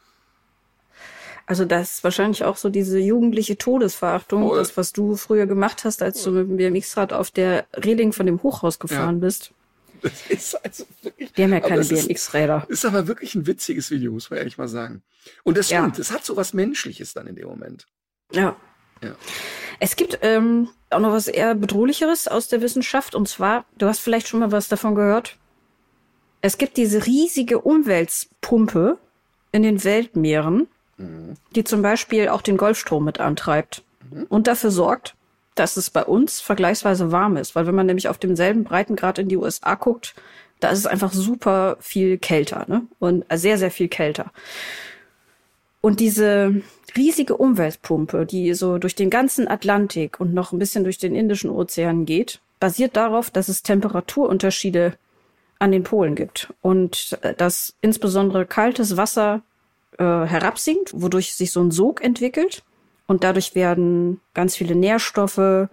[1.46, 4.58] Also das ist wahrscheinlich auch so diese jugendliche Todesverachtung, Voll.
[4.58, 8.26] das, was du früher gemacht hast, als du mit dem BMX-Rad auf der Reling von
[8.26, 9.26] dem Hochhaus gefahren ja.
[9.26, 9.52] bist.
[10.02, 11.34] Das ist also wirklich.
[11.34, 12.66] Die haben ja keine BMX-Räder.
[12.70, 15.04] Ist, ist aber wirklich ein witziges Video, muss man ehrlich mal sagen.
[15.44, 17.86] Und das stimmt, es hat so was Menschliches dann in dem Moment.
[18.32, 18.56] Ja.
[19.02, 19.16] Ja.
[19.80, 24.00] Es gibt ähm, auch noch was eher bedrohlicheres aus der Wissenschaft und zwar, du hast
[24.00, 25.38] vielleicht schon mal was davon gehört.
[26.42, 28.98] Es gibt diese riesige Umweltpumpe
[29.52, 30.68] in den Weltmeeren
[31.56, 33.84] die zum Beispiel auch den Golfstrom mit antreibt
[34.30, 35.16] und dafür sorgt,
[35.56, 37.56] dass es bei uns vergleichsweise warm ist.
[37.56, 40.16] Weil wenn man nämlich auf demselben Breitengrad in die USA guckt,
[40.60, 42.84] da ist es einfach super viel kälter ne?
[43.00, 44.32] und sehr, sehr viel kälter.
[45.82, 46.62] Und diese
[46.96, 51.50] riesige Umweltpumpe, die so durch den ganzen Atlantik und noch ein bisschen durch den Indischen
[51.50, 54.94] Ozean geht, basiert darauf, dass es Temperaturunterschiede
[55.60, 59.42] an den Polen gibt und äh, dass insbesondere kaltes Wasser
[59.98, 62.64] äh, herabsinkt, wodurch sich so ein Sog entwickelt.
[63.08, 65.68] Und dadurch werden ganz viele Nährstoffe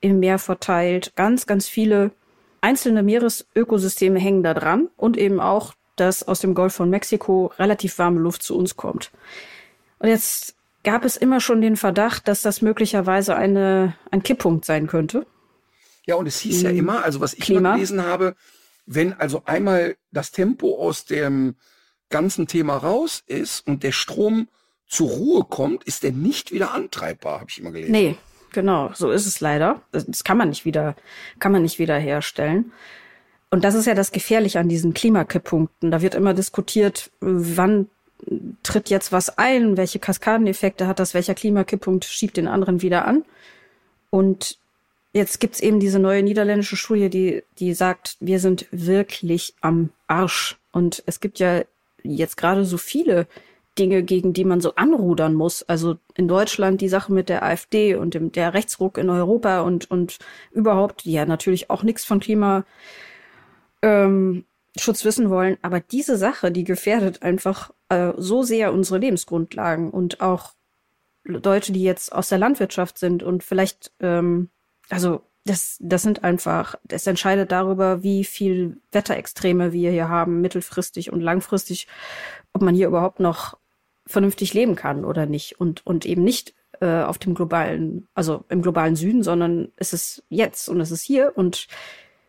[0.00, 1.12] im Meer verteilt.
[1.16, 2.10] Ganz, ganz viele
[2.60, 7.98] einzelne Meeresökosysteme hängen da dran und eben auch, dass aus dem Golf von Mexiko relativ
[7.98, 9.10] warme Luft zu uns kommt.
[10.04, 14.86] Und jetzt gab es immer schon den Verdacht, dass das möglicherweise eine, ein Kipppunkt sein
[14.86, 15.26] könnte.
[16.04, 17.70] Ja, und es hieß ja immer, also was ich Klima.
[17.70, 18.36] mal gelesen habe,
[18.84, 21.54] wenn also einmal das Tempo aus dem
[22.10, 24.48] ganzen Thema raus ist und der Strom
[24.86, 27.92] zur Ruhe kommt, ist der nicht wieder antreibbar, habe ich immer gelesen.
[27.92, 28.16] Nee,
[28.52, 29.80] genau, so ist es leider.
[29.90, 30.96] Das, das kann man nicht wieder,
[31.38, 32.72] kann man nicht wieder herstellen.
[33.48, 35.90] Und das ist ja das Gefährliche an diesen Klimakipppunkten.
[35.90, 37.88] Da wird immer diskutiert, wann
[38.62, 43.24] tritt jetzt was ein, welche Kaskadeneffekte hat das, welcher Klimakipppunkt schiebt den anderen wieder an.
[44.10, 44.58] Und
[45.12, 50.58] jetzt gibt's eben diese neue niederländische Studie, die, die sagt, wir sind wirklich am Arsch.
[50.72, 51.62] Und es gibt ja
[52.02, 53.26] jetzt gerade so viele
[53.78, 55.62] Dinge, gegen die man so anrudern muss.
[55.64, 59.90] Also in Deutschland die Sache mit der AfD und dem, der Rechtsruck in Europa und,
[59.90, 60.18] und
[60.52, 62.64] überhaupt, die ja natürlich auch nichts von Klimaschutz
[63.82, 64.44] ähm,
[64.76, 65.58] wissen wollen.
[65.62, 70.54] Aber diese Sache, die gefährdet einfach äh, so sehr unsere Lebensgrundlagen und auch
[71.24, 74.50] Leute, die jetzt aus der Landwirtschaft sind und vielleicht, ähm,
[74.90, 81.12] also das, das sind einfach, das entscheidet darüber, wie viel Wetterextreme wir hier haben, mittelfristig
[81.12, 81.86] und langfristig,
[82.52, 83.58] ob man hier überhaupt noch
[84.06, 88.62] vernünftig leben kann oder nicht und, und eben nicht äh, auf dem globalen, also im
[88.62, 91.68] globalen Süden, sondern es ist jetzt und es ist hier und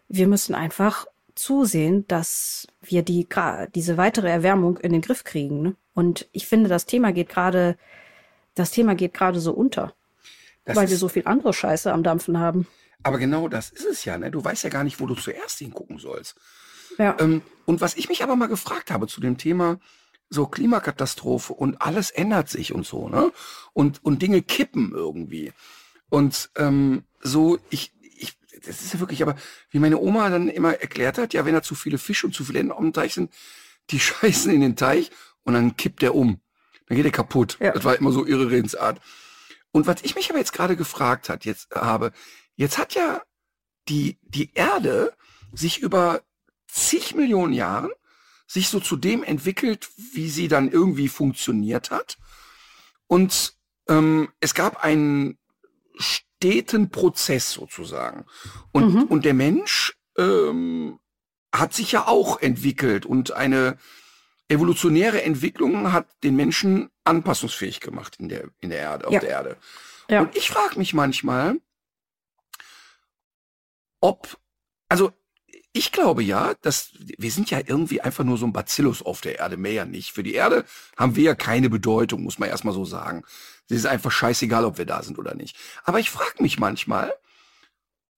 [0.08, 3.28] wir müssen einfach zusehen, dass wir die
[3.76, 5.62] diese weitere Erwärmung in den Griff kriegen.
[5.62, 5.76] Ne?
[5.94, 7.78] Und ich finde, das Thema geht gerade,
[8.56, 9.94] das Thema geht gerade so unter,
[10.64, 12.68] das weil wir so viel andere Scheiße am Dampfen haben.
[13.04, 14.32] Aber genau das ist es ja, ne?
[14.32, 16.36] Du weißt ja gar nicht, wo du zuerst hingucken sollst.
[16.98, 17.16] Ja.
[17.20, 19.80] Ähm, und was ich mich aber mal gefragt habe zu dem Thema
[20.30, 23.32] so Klimakatastrophe und alles ändert sich und so, ne?
[23.74, 25.54] Und, und Dinge kippen irgendwie.
[26.10, 27.95] Und ähm, so, ich, ich,
[28.66, 29.36] das ist ja wirklich, aber
[29.70, 32.43] wie meine Oma dann immer erklärt hat, ja, wenn da zu viele Fische und zu
[32.43, 33.32] viele Enten auf dem Teich sind,
[33.89, 35.12] die scheißen in den Teich
[35.43, 36.39] und dann kippt der um.
[36.88, 37.58] Dann geht er kaputt.
[37.60, 37.72] Ja.
[37.72, 39.01] Das war immer so ihre Redensart.
[39.72, 42.14] Und was ich mich aber jetzt gerade gefragt hat, jetzt habe,
[42.56, 43.22] Jetzt hat ja
[43.88, 45.14] die, die Erde
[45.53, 46.24] sich über
[46.68, 47.91] zig Millionen Jahren
[48.47, 52.18] sich so zu dem entwickelt, wie sie dann irgendwie funktioniert hat.
[53.08, 53.56] Und
[53.88, 55.38] ähm, es gab einen
[56.38, 58.26] steten Prozess sozusagen.
[58.72, 59.04] Und, mhm.
[59.04, 61.00] und der Mensch ähm,
[61.54, 63.78] hat sich ja auch entwickelt und eine
[64.48, 69.18] evolutionäre Entwicklung hat den Menschen anpassungsfähig gemacht in der, in der Erde, ja.
[69.18, 69.58] auf der Erde.
[70.10, 70.22] Ja.
[70.22, 71.60] Und ich frage mich manchmal,
[74.02, 74.38] ob,
[74.88, 75.12] also
[75.74, 79.40] ich glaube ja, dass wir sind ja irgendwie einfach nur so ein Bacillus auf der
[79.40, 80.12] Erde, mehr ja nicht.
[80.12, 80.64] Für die Erde
[80.96, 83.24] haben wir ja keine Bedeutung, muss man erstmal so sagen.
[83.70, 85.57] Es ist einfach scheißegal, ob wir da sind oder nicht.
[85.84, 87.13] Aber ich frage mich manchmal,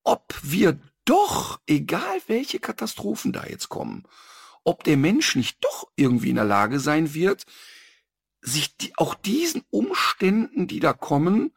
[0.04, 4.04] ob wir doch, egal welche Katastrophen da jetzt kommen,
[4.64, 7.46] ob der Mensch nicht doch irgendwie in der Lage sein wird,
[8.42, 11.54] sich die, auch diesen Umständen, die da kommen,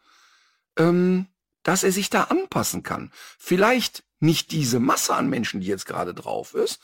[0.77, 1.27] ähm,
[1.63, 3.11] dass er sich da anpassen kann.
[3.39, 6.81] Vielleicht nicht diese Masse an Menschen, die jetzt gerade drauf ist.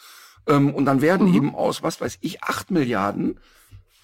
[0.47, 1.35] Ähm, und dann werden mhm.
[1.35, 3.41] eben aus, was weiß ich, acht Milliarden,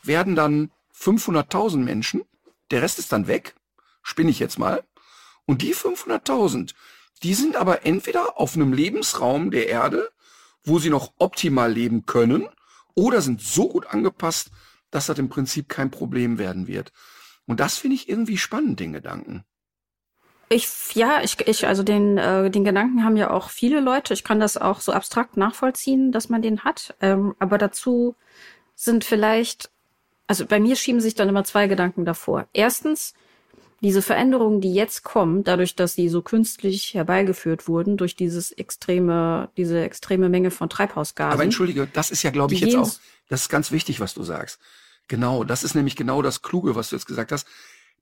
[0.02, 2.22] werden dann 500.000 Menschen.
[2.72, 3.54] Der Rest ist dann weg.
[4.02, 4.82] Spinne ich jetzt mal.
[5.46, 6.74] Und die 500.000,
[7.22, 10.10] die sind aber entweder auf einem Lebensraum der Erde,
[10.64, 12.48] wo sie noch optimal leben können,
[12.94, 14.50] oder sind so gut angepasst,
[14.90, 16.92] dass das im Prinzip kein Problem werden wird.
[17.46, 19.44] Und das finde ich irgendwie spannend, den Gedanken.
[20.48, 24.12] Ich, ja, ich, ich, also den, äh, den Gedanken haben ja auch viele Leute.
[24.12, 26.94] Ich kann das auch so abstrakt nachvollziehen, dass man den hat.
[27.00, 28.16] Ähm, aber dazu
[28.74, 29.71] sind vielleicht,
[30.32, 32.48] also bei mir schieben sich dann immer zwei Gedanken davor.
[32.54, 33.12] Erstens,
[33.82, 39.50] diese Veränderungen, die jetzt kommen, dadurch, dass sie so künstlich herbeigeführt wurden, durch dieses extreme,
[39.58, 41.34] diese extreme Menge von Treibhausgasen.
[41.34, 42.90] Aber entschuldige, das ist ja, glaube ich, jetzt auch,
[43.28, 44.58] das ist ganz wichtig, was du sagst.
[45.06, 47.46] Genau, das ist nämlich genau das Kluge, was du jetzt gesagt hast.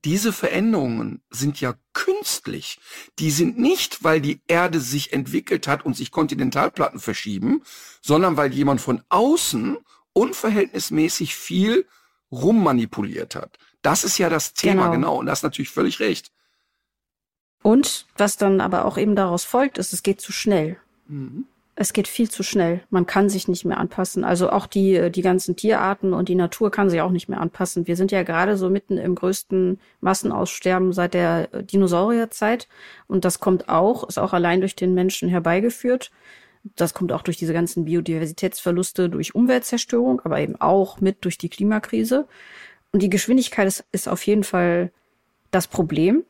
[0.05, 2.79] Diese Veränderungen sind ja künstlich.
[3.19, 7.65] Die sind nicht, weil die Erde sich entwickelt hat und sich Kontinentalplatten verschieben,
[8.01, 9.79] sondern weil jemand von außen
[10.13, 11.87] unverhältnismäßig viel
[12.33, 13.59] rummanipuliert hat.
[13.83, 14.93] Das ist ja das Thema, genau.
[14.93, 15.19] genau.
[15.19, 16.31] Und das ist natürlich völlig recht.
[17.63, 20.79] Und was dann aber auch eben daraus folgt, ist, es geht zu schnell.
[21.09, 21.47] Mhm
[21.81, 22.83] es geht viel zu schnell.
[22.91, 24.23] Man kann sich nicht mehr anpassen.
[24.23, 27.87] Also auch die, die ganzen Tierarten und die Natur kann sich auch nicht mehr anpassen.
[27.87, 32.69] Wir sind ja gerade so mitten im größten Massenaussterben seit der Dinosaurierzeit.
[33.07, 36.11] Und das kommt auch, ist auch allein durch den Menschen herbeigeführt.
[36.63, 41.49] Das kommt auch durch diese ganzen Biodiversitätsverluste, durch Umweltzerstörung, aber eben auch mit durch die
[41.49, 42.27] Klimakrise.
[42.93, 44.93] Und die Geschwindigkeit ist, ist auf jeden Fall
[45.51, 46.25] das Problem.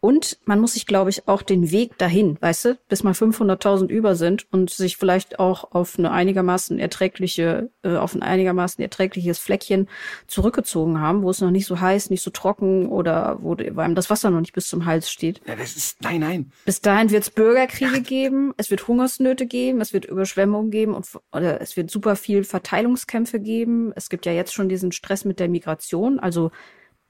[0.00, 3.88] Und man muss sich, glaube ich, auch den Weg dahin, weißt du, bis mal 500.000
[3.88, 9.38] über sind und sich vielleicht auch auf eine einigermaßen erträgliche, äh, auf ein einigermaßen erträgliches
[9.38, 9.88] Fleckchen
[10.26, 14.10] zurückgezogen haben, wo es noch nicht so heiß, nicht so trocken oder wo, einem das
[14.10, 15.40] Wasser noch nicht bis zum Hals steht.
[15.46, 16.52] Ja, das ist, nein, nein.
[16.66, 21.06] Bis dahin wird es Bürgerkriege geben, es wird Hungersnöte geben, es wird Überschwemmungen geben und
[21.32, 23.92] oder es wird super viel Verteilungskämpfe geben.
[23.96, 26.50] Es gibt ja jetzt schon diesen Stress mit der Migration, also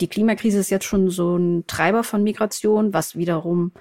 [0.00, 3.72] die Klimakrise ist jetzt schon so ein Treiber von Migration, was wiederum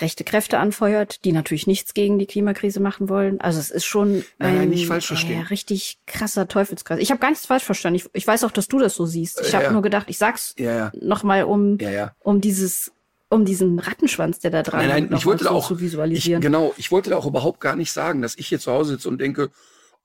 [0.00, 3.40] rechte Kräfte anfeuert, die natürlich nichts gegen die Klimakrise machen wollen.
[3.40, 5.40] Also es ist schon ein nein, nicht falsch verstehen.
[5.40, 7.00] Äh, richtig krasser Teufelskreis.
[7.00, 7.96] Ich habe gar nichts falsch verstanden.
[7.96, 9.40] Ich, ich, weiß auch, dass du das so siehst.
[9.40, 9.72] Ich äh, habe ja.
[9.72, 10.92] nur gedacht, ich sag's ja, ja.
[11.00, 12.92] noch mal, um ja, um dieses
[13.28, 16.40] um diesen Rattenschwanz, der da dran nein, nein, ich wollte da auch zu visualisieren.
[16.40, 18.92] Ich, genau, ich wollte da auch überhaupt gar nicht sagen, dass ich hier zu Hause
[18.92, 19.50] sitze und denke,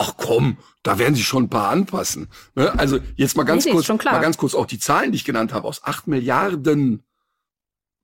[0.01, 2.27] ach komm, da werden sie schon ein paar anpassen.
[2.55, 2.77] Ne?
[2.79, 5.53] Also jetzt mal ganz nee, kurz, mal ganz kurz auch die Zahlen, die ich genannt
[5.53, 7.03] habe, aus acht Milliarden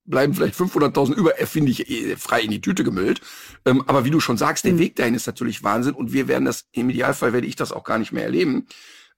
[0.06, 3.20] bleiben vielleicht 500.000 über, äh, finde ich eh frei in die Tüte gemüllt.
[3.66, 4.80] Ähm, aber wie du schon sagst, der mhm.
[4.80, 7.84] Weg dahin ist natürlich Wahnsinn und wir werden das, im Idealfall werde ich das auch
[7.84, 8.68] gar nicht mehr erleben.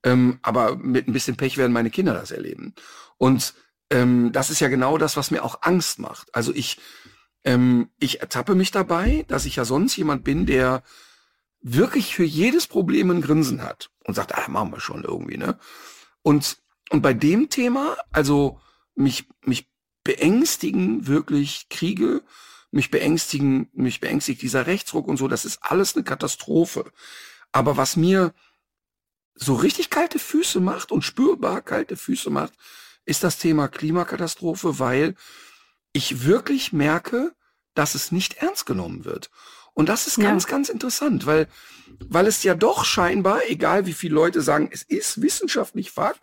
[0.03, 2.73] Ähm, aber mit ein bisschen Pech werden meine Kinder das erleben.
[3.17, 3.53] Und
[3.91, 6.33] ähm, das ist ja genau das, was mir auch Angst macht.
[6.33, 6.79] Also ich,
[7.43, 10.81] ähm, ich ertappe mich dabei, dass ich ja sonst jemand bin, der
[11.61, 15.59] wirklich für jedes Problem ein Grinsen hat und sagt, ah, machen wir schon irgendwie, ne?
[16.21, 16.57] Und,
[16.89, 18.59] und bei dem Thema, also
[18.95, 19.69] mich, mich
[20.03, 22.23] beängstigen wirklich Kriege,
[22.71, 26.91] mich beängstigen, mich beängstigt dieser Rechtsruck und so, das ist alles eine Katastrophe.
[27.51, 28.33] Aber was mir
[29.35, 32.53] so richtig kalte Füße macht und spürbar kalte Füße macht,
[33.05, 35.15] ist das Thema Klimakatastrophe, weil
[35.93, 37.33] ich wirklich merke,
[37.73, 39.31] dass es nicht ernst genommen wird.
[39.79, 40.49] Und das ist ganz, ja.
[40.49, 41.47] ganz interessant, weil,
[42.01, 46.19] weil es ja doch scheinbar, egal wie viele Leute sagen, es ist wissenschaftlich Fakt,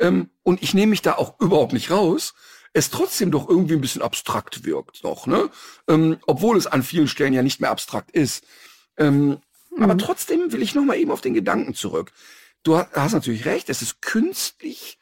[0.00, 2.34] ähm, und ich nehme mich da auch überhaupt nicht raus,
[2.72, 5.50] es trotzdem doch irgendwie ein bisschen abstrakt wirkt, doch, ne?
[5.86, 8.44] Ähm, obwohl es an vielen Stellen ja nicht mehr abstrakt ist.
[8.96, 9.38] Ähm,
[9.70, 9.82] mhm.
[9.84, 12.10] Aber trotzdem will ich noch mal eben auf den Gedanken zurück.
[12.64, 14.98] Du hast natürlich recht, es ist künstlich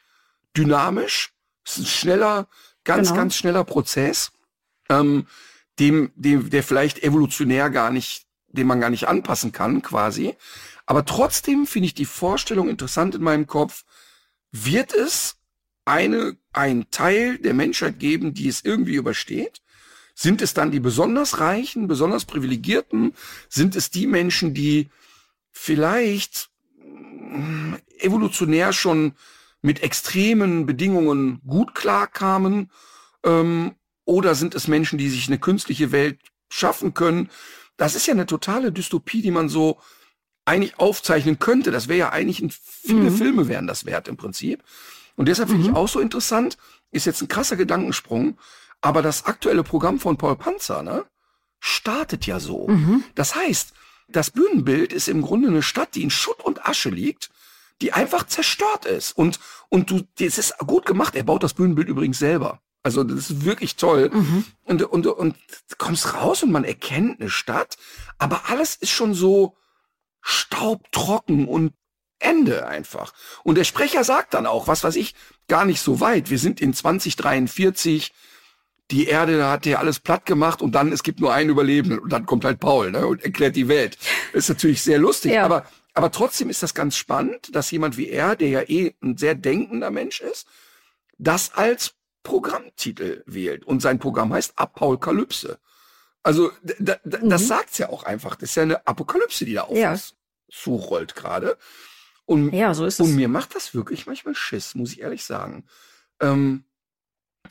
[0.55, 1.33] dynamisch,
[1.65, 2.47] es ist ein schneller,
[2.83, 3.21] ganz, genau.
[3.21, 4.31] ganz schneller Prozess.
[4.89, 5.25] Ähm,
[5.79, 10.35] dem, dem, der vielleicht evolutionär gar nicht, den man gar nicht anpassen kann, quasi.
[10.85, 13.85] Aber trotzdem finde ich die Vorstellung interessant in meinem Kopf.
[14.51, 15.37] Wird es
[15.85, 19.61] eine, ein Teil der Menschheit geben, die es irgendwie übersteht?
[20.15, 23.13] Sind es dann die besonders Reichen, besonders Privilegierten?
[23.47, 24.89] Sind es die Menschen, die
[25.51, 26.49] vielleicht
[26.83, 29.13] mm, evolutionär schon
[29.61, 32.71] mit extremen Bedingungen gut klarkamen?
[33.23, 33.75] Ähm,
[34.09, 37.29] oder sind es Menschen, die sich eine künstliche Welt schaffen können,
[37.77, 39.77] das ist ja eine totale Dystopie, die man so
[40.45, 41.69] eigentlich aufzeichnen könnte.
[41.69, 43.15] Das wäre ja eigentlich, ein, viele mhm.
[43.15, 44.63] Filme wären das wert im Prinzip.
[45.15, 45.77] Und deshalb finde ich mhm.
[45.77, 46.57] auch so interessant,
[46.91, 48.39] ist jetzt ein krasser Gedankensprung,
[48.81, 51.05] aber das aktuelle Programm von Paul Panzer, ne,
[51.59, 52.67] startet ja so.
[52.67, 53.03] Mhm.
[53.13, 53.73] Das heißt,
[54.07, 57.29] das Bühnenbild ist im Grunde eine Stadt, die in Schutt und Asche liegt,
[57.83, 59.15] die einfach zerstört ist.
[59.15, 59.39] Und,
[59.69, 61.15] und du, es ist gut gemacht.
[61.15, 62.59] Er baut das Bühnenbild übrigens selber.
[62.83, 64.09] Also das ist wirklich toll.
[64.13, 64.45] Mhm.
[64.63, 65.35] Und, und, und
[65.69, 67.77] du kommst raus und man erkennt eine Stadt,
[68.17, 69.57] aber alles ist schon so
[70.21, 71.73] staubtrocken und
[72.19, 73.13] Ende einfach.
[73.43, 75.15] Und der Sprecher sagt dann auch, was weiß ich,
[75.47, 76.29] gar nicht so weit.
[76.29, 78.11] Wir sind in 2043,
[78.91, 82.11] die Erde hat ja alles platt gemacht und dann es gibt nur einen Überlebenden und
[82.11, 83.97] dann kommt halt Paul ne, und erklärt die Welt.
[84.33, 85.45] Das ist natürlich sehr lustig, ja.
[85.45, 89.17] aber aber trotzdem ist das ganz spannend, dass jemand wie er, der ja eh ein
[89.17, 90.47] sehr denkender Mensch ist,
[91.17, 91.93] das als
[92.29, 93.65] Programmtitel wählt.
[93.65, 95.57] Und sein Programm heißt Apokalypse.
[96.21, 97.29] Also da, da, mhm.
[97.29, 98.35] das sagt's ja auch einfach.
[98.35, 99.91] Das ist ja eine Apokalypse, die da auf ja.
[99.91, 100.13] uns
[100.47, 101.57] zurollt gerade.
[102.25, 103.07] Und, ja, so ist es.
[103.07, 105.65] Und mir macht das wirklich manchmal Schiss, muss ich ehrlich sagen.
[106.19, 106.65] Ähm,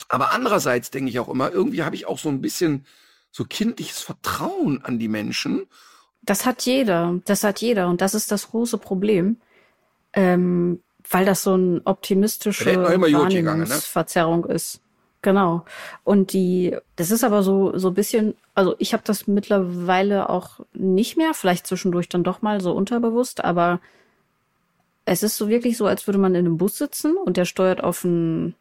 [0.07, 2.85] aber andererseits denke ich auch immer, irgendwie habe ich auch so ein bisschen
[3.31, 5.67] so kindliches Vertrauen an die Menschen.
[6.21, 9.41] Das hat jeder, das hat jeder und das ist das große Problem.
[10.13, 13.01] Ähm, weil das so ein optimistische ne?
[13.01, 14.53] Wahrnehmungsverzerrung ne?
[14.53, 14.81] ist.
[15.21, 15.65] Genau.
[16.03, 20.61] Und die, das ist aber so so ein bisschen, also ich habe das mittlerweile auch
[20.73, 23.81] nicht mehr, vielleicht zwischendurch dann doch mal so unterbewusst, aber
[25.03, 27.83] es ist so wirklich so, als würde man in einem Bus sitzen und der steuert
[27.83, 28.55] auf ein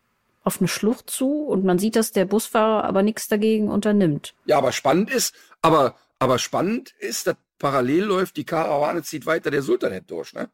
[0.45, 4.35] auf eine Schlucht zu und man sieht, dass der Busfahrer aber nichts dagegen unternimmt.
[4.47, 9.51] Ja, aber spannend ist, aber aber spannend ist, dass parallel läuft die Karawane zieht weiter
[9.51, 10.49] der Sultan durch, ne?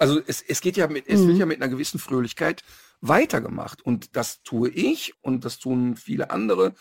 [0.00, 1.28] Also es, es geht ja mit, es mhm.
[1.28, 2.64] wird ja mit einer gewissen Fröhlichkeit
[3.02, 3.82] weitergemacht.
[3.82, 6.74] Und das tue ich und das tun viele andere.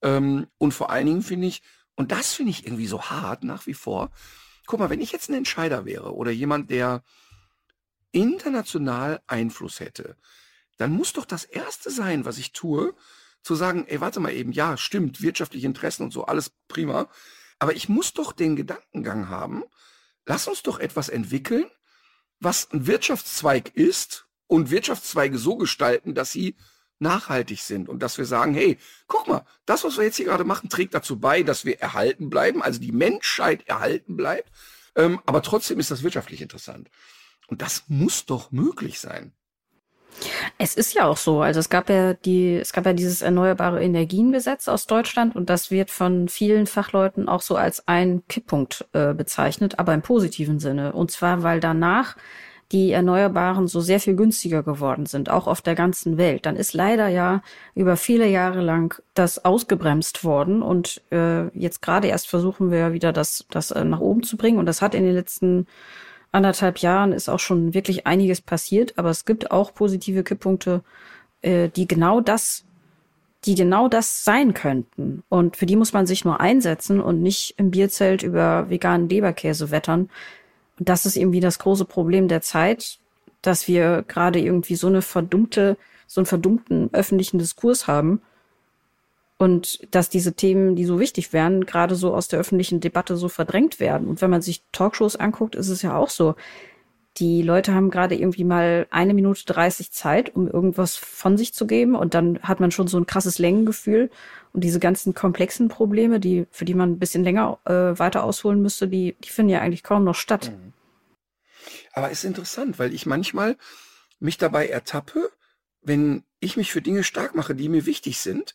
[0.00, 1.62] Ähm, und vor allen Dingen finde ich,
[1.96, 4.10] und das finde ich irgendwie so hart nach wie vor.
[4.66, 7.04] Guck mal, wenn ich jetzt ein Entscheider wäre oder jemand, der
[8.10, 10.16] international Einfluss hätte,
[10.78, 12.94] dann muss doch das Erste sein, was ich tue,
[13.42, 17.10] zu sagen, ey, warte mal eben, ja, stimmt, wirtschaftliche Interessen und so, alles prima.
[17.58, 19.62] Aber ich muss doch den Gedankengang haben,
[20.24, 21.66] lass uns doch etwas entwickeln,
[22.42, 26.56] was ein Wirtschaftszweig ist und Wirtschaftszweige so gestalten, dass sie
[26.98, 30.44] nachhaltig sind und dass wir sagen, hey, guck mal, das, was wir jetzt hier gerade
[30.44, 34.50] machen, trägt dazu bei, dass wir erhalten bleiben, also die Menschheit erhalten bleibt,
[34.94, 36.88] ähm, aber trotzdem ist das wirtschaftlich interessant.
[37.48, 39.32] Und das muss doch möglich sein.
[40.58, 41.40] Es ist ja auch so.
[41.40, 45.70] Also es gab ja die, es gab ja dieses Erneuerbare Energiengesetz aus Deutschland und das
[45.70, 50.92] wird von vielen Fachleuten auch so als ein Kipppunkt äh, bezeichnet, aber im positiven Sinne.
[50.92, 52.16] Und zwar, weil danach
[52.72, 56.46] die Erneuerbaren so sehr viel günstiger geworden sind, auch auf der ganzen Welt.
[56.46, 57.42] Dann ist leider ja
[57.74, 63.12] über viele Jahre lang das ausgebremst worden und äh, jetzt gerade erst versuchen wir wieder
[63.12, 65.66] das, das äh, nach oben zu bringen und das hat in den letzten
[66.32, 70.82] anderthalb Jahren ist auch schon wirklich einiges passiert, aber es gibt auch positive Kipppunkte,
[71.42, 72.64] äh, die genau das,
[73.44, 75.22] die genau das sein könnten.
[75.28, 79.70] Und für die muss man sich nur einsetzen und nicht im Bierzelt über veganen Leberkäse
[79.70, 80.10] wettern.
[80.78, 82.98] Und das ist irgendwie das große Problem der Zeit,
[83.42, 85.76] dass wir gerade irgendwie so eine verdummte,
[86.06, 88.22] so einen verdummten öffentlichen Diskurs haben,
[89.42, 93.28] und dass diese Themen, die so wichtig wären, gerade so aus der öffentlichen Debatte so
[93.28, 94.06] verdrängt werden.
[94.06, 96.36] Und wenn man sich Talkshows anguckt, ist es ja auch so.
[97.16, 101.66] Die Leute haben gerade irgendwie mal eine Minute 30 Zeit, um irgendwas von sich zu
[101.66, 101.96] geben.
[101.96, 104.10] Und dann hat man schon so ein krasses Längengefühl.
[104.52, 108.62] Und diese ganzen komplexen Probleme, die, für die man ein bisschen länger äh, weiter ausholen
[108.62, 110.52] müsste, die, die finden ja eigentlich kaum noch statt.
[110.52, 110.72] Mhm.
[111.94, 113.56] Aber ist interessant, weil ich manchmal
[114.20, 115.32] mich dabei ertappe,
[115.82, 118.54] wenn ich mich für Dinge stark mache, die mir wichtig sind,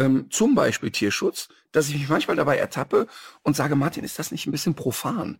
[0.00, 3.06] ähm, zum Beispiel Tierschutz, dass ich mich manchmal dabei ertappe
[3.42, 5.38] und sage, Martin, ist das nicht ein bisschen profan?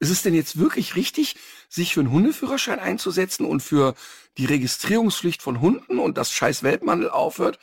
[0.00, 1.36] Ist es denn jetzt wirklich richtig,
[1.68, 3.94] sich für einen Hundeführerschein einzusetzen und für
[4.36, 7.58] die Registrierungspflicht von Hunden und das scheiß Weltmandel aufhört,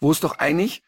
[0.00, 0.82] wo es doch eigentlich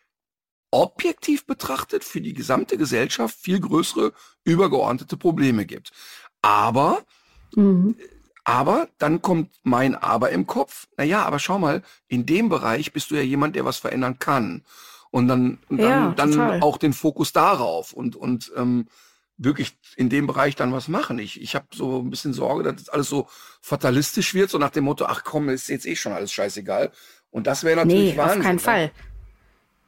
[0.70, 5.90] objektiv betrachtet für die gesamte Gesellschaft viel größere übergeordnete Probleme gibt.
[6.40, 7.04] Aber,
[7.54, 7.96] mhm.
[8.44, 10.86] aber dann kommt mein Aber im Kopf.
[10.96, 14.62] Naja, aber schau mal, in dem Bereich bist du ja jemand, der was verändern kann
[15.12, 18.86] und dann, dann, ja, dann auch den Fokus darauf und, und ähm,
[19.36, 21.18] wirklich in dem Bereich dann was machen.
[21.18, 23.28] Ich, ich habe so ein bisschen Sorge, dass das alles so
[23.60, 26.90] fatalistisch wird, so nach dem Motto, ach komm, ist jetzt eh schon alles scheißegal.
[27.30, 28.38] Und das wäre natürlich nee, Wahnsinn.
[28.40, 28.60] auf keinen ne?
[28.60, 28.90] Fall.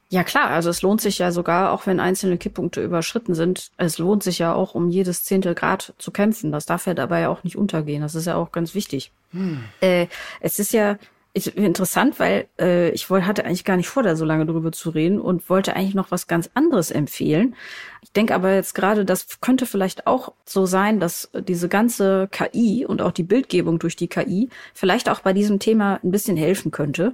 [0.09, 3.97] Ja klar, also es lohnt sich ja sogar, auch wenn einzelne Kipppunkte überschritten sind, es
[3.97, 6.51] lohnt sich ja auch, um jedes Zehntel Grad zu kämpfen.
[6.51, 8.03] Das darf ja dabei auch nicht untergehen.
[8.03, 9.11] Das ist ja auch ganz wichtig.
[9.31, 9.63] Hm.
[9.81, 10.05] Äh,
[10.39, 10.97] es ist ja
[11.35, 14.71] ist interessant, weil äh, ich wollte, hatte eigentlich gar nicht vor, da so lange drüber
[14.71, 17.55] zu reden und wollte eigentlich noch was ganz anderes empfehlen.
[18.01, 22.85] Ich denke aber jetzt gerade, das könnte vielleicht auch so sein, dass diese ganze KI
[22.85, 26.71] und auch die Bildgebung durch die KI vielleicht auch bei diesem Thema ein bisschen helfen
[26.71, 27.13] könnte.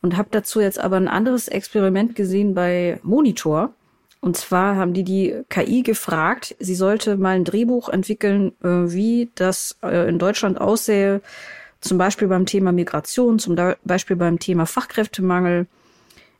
[0.00, 3.72] Und habe dazu jetzt aber ein anderes Experiment gesehen bei Monitor.
[4.20, 9.30] Und zwar haben die die KI gefragt, sie sollte mal ein Drehbuch entwickeln, äh, wie
[9.34, 11.20] das äh, in Deutschland aussähe,
[11.80, 15.66] zum Beispiel beim Thema Migration, zum Beispiel beim Thema Fachkräftemangel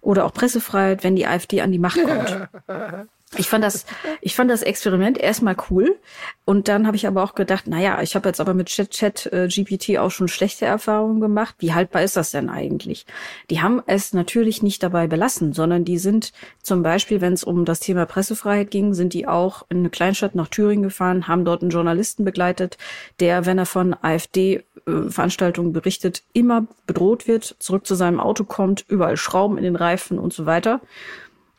[0.00, 2.48] oder auch Pressefreiheit, wenn die AfD an die Macht kommt.
[3.34, 3.84] Ich fand das,
[4.20, 5.98] ich fand das Experiment erstmal cool.
[6.44, 8.90] Und dann habe ich aber auch gedacht, na ja, ich habe jetzt aber mit Chat,
[8.90, 11.56] Chat äh, GPT auch schon schlechte Erfahrungen gemacht.
[11.58, 13.04] Wie haltbar ist das denn eigentlich?
[13.50, 17.64] Die haben es natürlich nicht dabei belassen, sondern die sind zum Beispiel, wenn es um
[17.64, 21.62] das Thema Pressefreiheit ging, sind die auch in eine Kleinstadt nach Thüringen gefahren, haben dort
[21.62, 22.78] einen Journalisten begleitet,
[23.18, 28.84] der, wenn er von AfD-Veranstaltungen äh, berichtet, immer bedroht wird, zurück zu seinem Auto kommt,
[28.86, 30.80] überall Schrauben in den Reifen und so weiter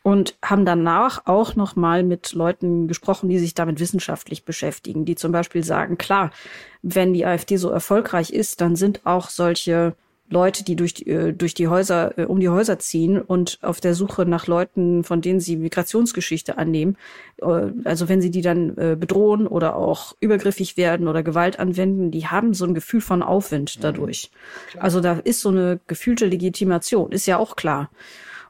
[0.08, 5.16] und haben danach auch noch mal mit Leuten gesprochen, die sich damit wissenschaftlich beschäftigen, die
[5.16, 6.30] zum Beispiel sagen, klar,
[6.80, 9.94] wenn die AfD so erfolgreich ist, dann sind auch solche
[10.30, 13.82] Leute, die durch die, äh, durch die Häuser, äh, um die Häuser ziehen und auf
[13.82, 16.96] der Suche nach Leuten, von denen sie Migrationsgeschichte annehmen.
[17.42, 22.28] Äh, also wenn sie die dann bedrohen oder auch übergriffig werden oder Gewalt anwenden, die
[22.28, 24.30] haben so ein Gefühl von Aufwind dadurch.
[24.74, 27.90] Mhm, also da ist so eine gefühlte Legitimation, ist ja auch klar.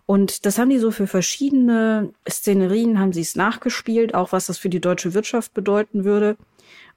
[0.08, 4.56] Und das haben die so für verschiedene Szenerien haben sie es nachgespielt, auch was das
[4.56, 6.38] für die deutsche Wirtschaft bedeuten würde.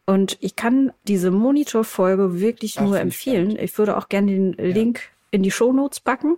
[0.06, 3.60] Und ich kann diese Monitorfolge wirklich Ach, nur empfehlen.
[3.60, 4.64] Ich würde auch gerne den ja.
[4.74, 6.38] Link in die Show Notes packen.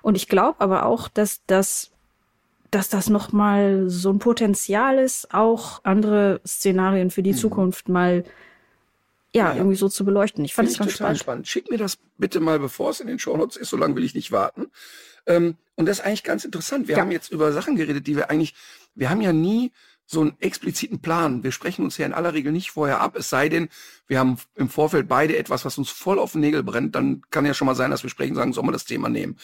[0.00, 1.90] Und ich glaube aber auch, dass das
[2.70, 7.36] dass das noch mal so ein Potenzial ist, auch andere Szenarien für die mhm.
[7.36, 8.24] Zukunft mal
[9.34, 10.42] ja, ja, irgendwie so zu beleuchten.
[10.44, 11.18] Ich fand es ganz spannend.
[11.18, 11.48] spannend.
[11.48, 13.68] Schick mir das bitte mal, bevor es in den Show Notes ist.
[13.68, 14.70] So lange will ich nicht warten.
[15.26, 16.88] Ähm, und das ist eigentlich ganz interessant.
[16.88, 17.00] Wir ja.
[17.02, 18.54] haben jetzt über Sachen geredet, die wir eigentlich,
[18.94, 19.72] wir haben ja nie
[20.06, 21.42] so einen expliziten Plan.
[21.42, 23.68] Wir sprechen uns ja in aller Regel nicht vorher ab, es sei denn,
[24.06, 27.46] wir haben im Vorfeld beide etwas, was uns voll auf den Nägel brennt, dann kann
[27.46, 29.38] ja schon mal sein, dass wir sprechen, sagen, sollen wir das Thema nehmen.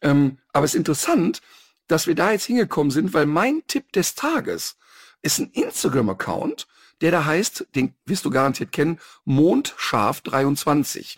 [0.00, 1.42] Ähm, aber es ist interessant,
[1.88, 4.76] dass wir da jetzt hingekommen sind, weil mein Tipp des Tages
[5.22, 6.68] ist ein Instagram-Account,
[7.00, 11.16] der da heißt, den wirst du garantiert kennen, Mondscharf23.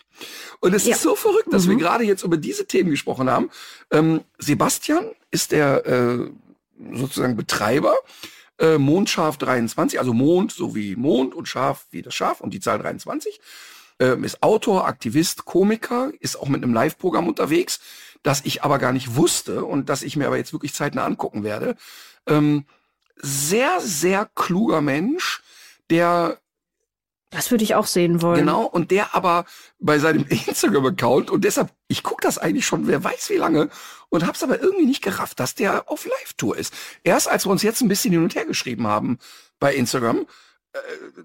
[0.59, 0.95] Und es ja.
[0.95, 1.71] ist so verrückt, dass mhm.
[1.71, 3.49] wir gerade jetzt über diese Themen gesprochen haben.
[3.91, 6.29] Ähm, Sebastian ist der äh,
[6.93, 7.95] sozusagen Betreiber.
[8.59, 12.59] Äh, Mondscharf 23, also Mond so wie Mond und Schaf wie das Schaf und die
[12.59, 13.41] Zahl 23.
[13.99, 17.79] Ähm, ist Autor, Aktivist, Komiker, ist auch mit einem Live-Programm unterwegs,
[18.23, 21.43] das ich aber gar nicht wusste und das ich mir aber jetzt wirklich zeitnah angucken
[21.43, 21.75] werde.
[22.27, 22.65] Ähm,
[23.15, 25.41] sehr, sehr kluger Mensch,
[25.91, 26.39] der
[27.31, 28.39] das würde ich auch sehen wollen.
[28.39, 29.45] Genau, und der aber
[29.79, 33.69] bei seinem Instagram-Account, und deshalb, ich gucke das eigentlich schon, wer weiß wie lange,
[34.09, 36.73] und hab's aber irgendwie nicht gerafft, dass der auf Live-Tour ist.
[37.03, 39.17] Erst als wir uns jetzt ein bisschen hin und her geschrieben haben
[39.59, 40.27] bei Instagram,
[40.73, 40.79] äh,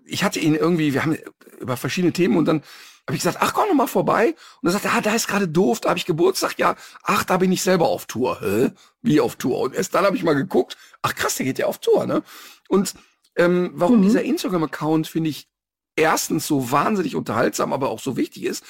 [0.04, 1.18] ich hatte ihn irgendwie, wir haben
[1.58, 2.62] über verschiedene Themen und dann
[3.08, 4.36] habe ich gesagt, ach komm noch mal vorbei.
[4.62, 6.58] Und er sagt, ah, da ist gerade doof, da habe ich Geburtstag.
[6.58, 8.40] Ja, ach, da bin ich selber auf Tour.
[8.40, 8.70] Hä?
[9.02, 9.58] Wie auf Tour?
[9.58, 12.22] Und erst dann habe ich mal geguckt, ach krass, der geht ja auf Tour, ne?
[12.68, 12.94] Und
[13.36, 14.02] ähm, warum mhm.
[14.02, 15.48] dieser Instagram-Account, finde ich,
[15.94, 18.64] erstens so wahnsinnig unterhaltsam, aber auch so wichtig ist,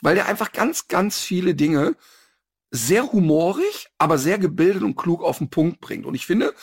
[0.00, 1.96] weil der einfach ganz, ganz viele Dinge
[2.70, 6.06] sehr humorig, aber sehr gebildet und klug auf den Punkt bringt.
[6.06, 6.54] Und ich finde,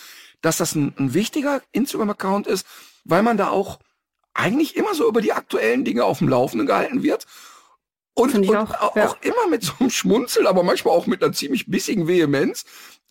[0.41, 2.65] dass das ein, ein wichtiger Instagram-Account ist,
[3.03, 3.79] weil man da auch
[4.33, 7.25] eigentlich immer so über die aktuellen Dinge auf dem Laufenden gehalten wird.
[8.17, 9.13] Und, und auch, auch, ja.
[9.21, 12.63] immer mit so einem Schmunzel, aber manchmal auch mit einer ziemlich bissigen Vehemenz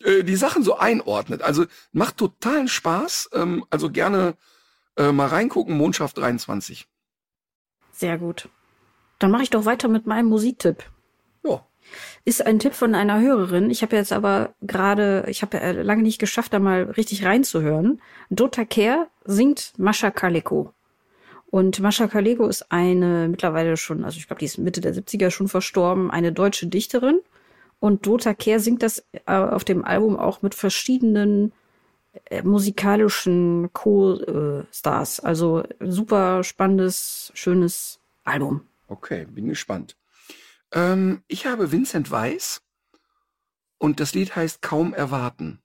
[0.03, 1.43] äh, die Sachen so einordnet.
[1.43, 3.29] Also macht totalen Spaß.
[3.33, 4.33] Ähm, also gerne
[4.97, 6.87] äh, mal reingucken, Mondschaft 23.
[7.91, 8.49] Sehr gut.
[9.19, 10.83] Dann mache ich doch weiter mit meinem Musiktipp.
[11.43, 11.63] Ja.
[12.25, 13.69] Ist ein Tipp von einer Hörerin.
[13.69, 18.01] Ich habe jetzt aber gerade, ich habe äh, lange nicht geschafft, da mal richtig reinzuhören.
[18.31, 20.73] Dota Care singt Mascha Kaleko.
[21.47, 25.31] Und Mascha Kaleko ist eine mittlerweile schon, also ich glaube, die ist Mitte der 70er
[25.31, 27.19] schon verstorben, eine deutsche Dichterin.
[27.79, 31.51] Und Dota Care singt das äh, auf dem Album auch mit verschiedenen
[32.29, 35.19] äh, musikalischen Co-Stars.
[35.19, 38.61] Also super spannendes, schönes Album.
[38.87, 39.95] Okay, bin gespannt.
[40.71, 42.61] Ähm, ich habe Vincent Weiss
[43.77, 45.59] und das Lied heißt Kaum erwarten.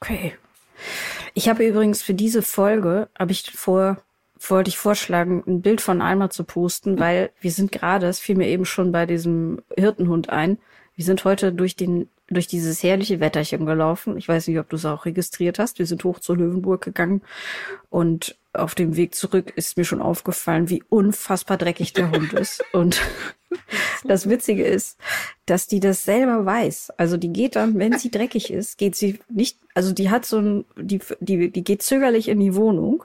[0.00, 0.36] Okay.
[1.34, 4.02] Ich habe übrigens für diese Folge, habe ich vor,
[4.38, 7.00] wollte ich vorschlagen, ein Bild von Alma zu posten, hm.
[7.00, 10.58] weil wir sind gerade, es fiel mir eben schon bei diesem Hirtenhund ein,
[10.94, 14.16] wir sind heute durch den durch dieses herrliche Wetterchen gelaufen.
[14.16, 15.78] Ich weiß nicht, ob du es auch registriert hast.
[15.78, 17.22] Wir sind hoch zur Löwenburg gegangen
[17.88, 22.64] und auf dem Weg zurück ist mir schon aufgefallen, wie unfassbar dreckig der Hund ist.
[22.72, 23.00] Und
[24.04, 24.98] das Witzige ist,
[25.46, 26.90] dass die das selber weiß.
[26.96, 30.38] Also die geht dann, wenn sie dreckig ist, geht sie nicht, also die hat so
[30.38, 33.04] ein, die, die, die geht zögerlich in die Wohnung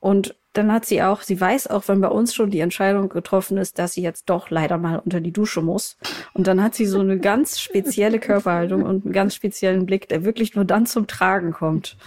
[0.00, 3.58] und dann hat sie auch, sie weiß auch, wenn bei uns schon die Entscheidung getroffen
[3.58, 5.98] ist, dass sie jetzt doch leider mal unter die Dusche muss.
[6.32, 10.24] Und dann hat sie so eine ganz spezielle Körperhaltung und einen ganz speziellen Blick, der
[10.24, 11.98] wirklich nur dann zum Tragen kommt.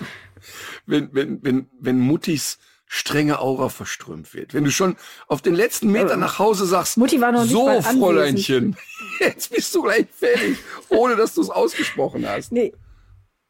[0.86, 2.58] Wenn, wenn, wenn, wenn Muttis
[2.92, 4.56] strenge Aura verströmt wird.
[4.56, 7.82] Wenn du schon auf den letzten Meter nach Hause sagst, Mutti war noch nicht so.
[7.82, 8.76] Fräuleinchen,
[9.20, 10.58] jetzt bist du gleich fertig,
[10.90, 12.52] ohne dass du es ausgesprochen hast.
[12.52, 12.74] Nee.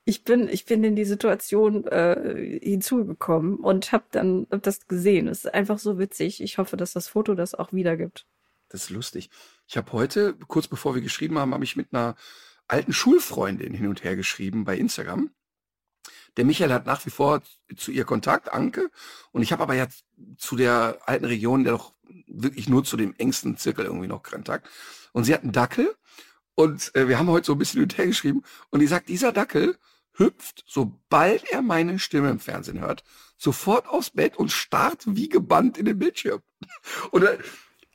[0.03, 5.27] Ich bin, ich bin in die Situation äh, hinzugekommen und habe dann hab das gesehen.
[5.27, 6.41] Es ist einfach so witzig.
[6.41, 8.25] Ich hoffe, dass das Foto das auch wiedergibt.
[8.69, 9.29] Das ist lustig.
[9.67, 12.15] Ich habe heute, kurz bevor wir geschrieben haben, habe ich mit einer
[12.67, 15.31] alten Schulfreundin hin und her geschrieben bei Instagram.
[16.37, 17.41] Der Michael hat nach wie vor
[17.75, 18.89] zu ihr Kontakt, Anke.
[19.31, 19.87] Und ich habe aber ja
[20.37, 21.93] zu der alten Region, der doch
[22.27, 24.67] wirklich nur zu dem engsten Zirkel irgendwie noch Kontakt.
[25.11, 25.95] Und sie hat einen Dackel.
[26.55, 28.43] Und äh, wir haben heute so ein bisschen hin und her geschrieben.
[28.69, 29.77] Und die sagt, dieser Dackel
[30.13, 33.03] hüpft, sobald er meine Stimme im Fernsehen hört,
[33.37, 36.41] sofort aufs Bett und starrt wie gebannt in den Bildschirm.
[37.11, 37.37] Und, äh,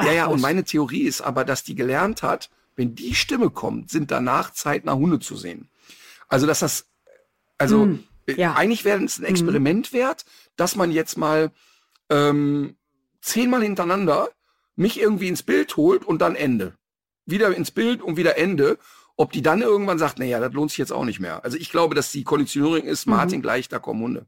[0.00, 3.90] ja, ja, und meine Theorie ist aber, dass die gelernt hat, wenn die Stimme kommt,
[3.90, 5.68] sind danach zeitnah Hunde zu sehen.
[6.26, 6.86] Also, dass das,
[7.58, 8.04] also, Mm,
[8.36, 8.54] ja.
[8.54, 10.24] eigentlich wäre es ein Experiment wert,
[10.56, 11.50] dass man jetzt mal
[12.10, 12.76] ähm,
[13.20, 14.28] zehnmal hintereinander
[14.76, 16.74] mich irgendwie ins Bild holt und dann Ende.
[17.26, 18.78] Wieder ins Bild und wieder Ende.
[19.16, 21.44] Ob die dann irgendwann sagt, naja, das lohnt sich jetzt auch nicht mehr.
[21.44, 24.26] Also ich glaube, dass die Konditionierung ist, Martin gleich, da kommen Hunde.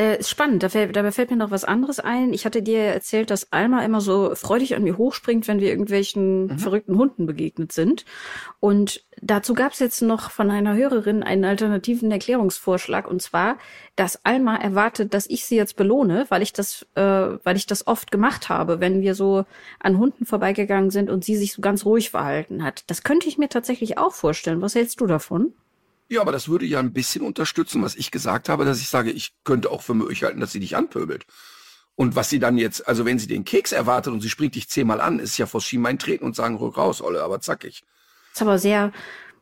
[0.00, 2.32] Äh, ist spannend, da fällt, dabei fällt mir noch was anderes ein.
[2.32, 5.70] Ich hatte dir ja erzählt, dass Alma immer so freudig an mir hochspringt, wenn wir
[5.70, 8.04] irgendwelchen verrückten Hunden begegnet sind.
[8.60, 13.08] Und dazu gab es jetzt noch von einer Hörerin einen alternativen Erklärungsvorschlag.
[13.08, 13.58] Und zwar,
[13.96, 17.88] dass Alma erwartet, dass ich sie jetzt belohne, weil ich das, äh, weil ich das
[17.88, 19.46] oft gemacht habe, wenn wir so
[19.80, 22.84] an Hunden vorbeigegangen sind und sie sich so ganz ruhig verhalten hat.
[22.86, 24.62] Das könnte ich mir tatsächlich auch vorstellen.
[24.62, 25.54] Was hältst du davon?
[26.08, 29.10] Ja, aber das würde ja ein bisschen unterstützen, was ich gesagt habe, dass ich sage,
[29.10, 31.26] ich könnte auch für möglich halten, dass sie dich anpöbelt.
[31.94, 34.68] Und was sie dann jetzt, also wenn sie den Keks erwartet und sie springt dich
[34.68, 37.82] zehnmal an, ist ja vor Schienbein treten und sagen, rück raus, Olle, aber zackig.
[38.32, 38.92] ist aber sehr,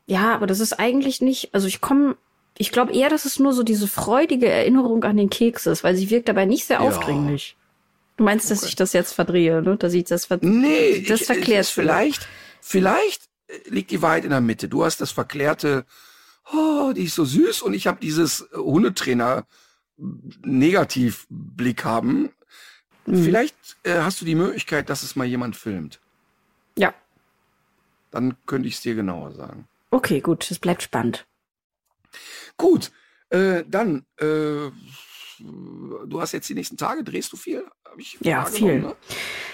[0.06, 2.16] ja, aber das ist eigentlich nicht, also ich komme,
[2.56, 5.94] ich glaube eher, dass es nur so diese freudige Erinnerung an den Keks ist, weil
[5.96, 6.88] sie wirkt dabei nicht sehr Ja.
[6.88, 7.56] aufdringlich.
[8.16, 8.68] Du meinst, dass Okay.
[8.70, 9.76] ich das jetzt verdrehe, ne?
[9.76, 12.26] Dass ich das ver Nee, das ich, verklärt ich, vielleicht,
[12.62, 13.22] vielleicht
[13.66, 14.68] liegt die Wahrheit in der Mitte.
[14.68, 15.84] Du hast das verklärte,
[16.52, 19.46] oh, die ist so süß und ich habe dieses äh, Hundetrainer
[19.96, 22.30] Negativblick haben.
[23.06, 23.24] Mhm.
[23.24, 26.00] Vielleicht äh, hast du die Möglichkeit, dass es mal jemand filmt.
[26.76, 26.94] Ja.
[28.10, 29.66] Dann könnte ich es dir genauer sagen.
[29.90, 31.26] Okay, gut, es bleibt spannend.
[32.56, 32.90] Gut,
[33.30, 34.70] äh, dann, äh,
[35.40, 37.64] du hast jetzt die nächsten Tage, drehst du viel?
[38.20, 38.80] Ja, viel.
[38.80, 38.96] Ne?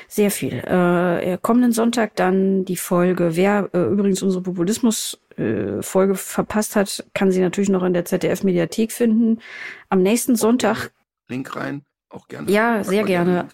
[0.09, 0.55] Sehr viel.
[0.55, 3.37] Äh, kommenden Sonntag dann die Folge.
[3.37, 9.41] Wer äh, übrigens unsere Populismus-Folge verpasst hat, kann sie natürlich noch in der ZDF-Mediathek finden.
[9.89, 10.91] Am nächsten Sonntag
[11.29, 12.51] Link rein, auch gerne.
[12.51, 13.33] Ja, sehr gerne.
[13.33, 13.49] Ne?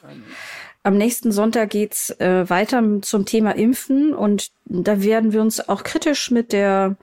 [0.82, 5.82] Am nächsten Sonntag geht's äh, weiter zum Thema Impfen und da werden wir uns auch
[5.82, 6.96] kritisch mit der,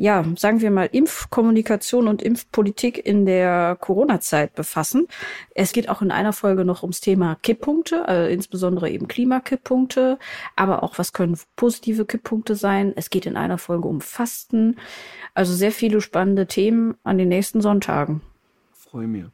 [0.00, 5.06] ja, sagen wir mal, Impfkommunikation und Impfpolitik in der Corona-Zeit befassen.
[5.54, 10.18] Es geht auch in einer Folge noch ums Thema Kipppunkte, äh, insbesondere eben Klimakipppunkte,
[10.56, 12.94] aber auch was können positive Kipppunkte sein.
[12.96, 14.78] Es geht in einer Folge um Fasten.
[15.34, 18.22] Also sehr viele spannende Themen an den nächsten Sonntagen.
[18.72, 19.26] Freue mich.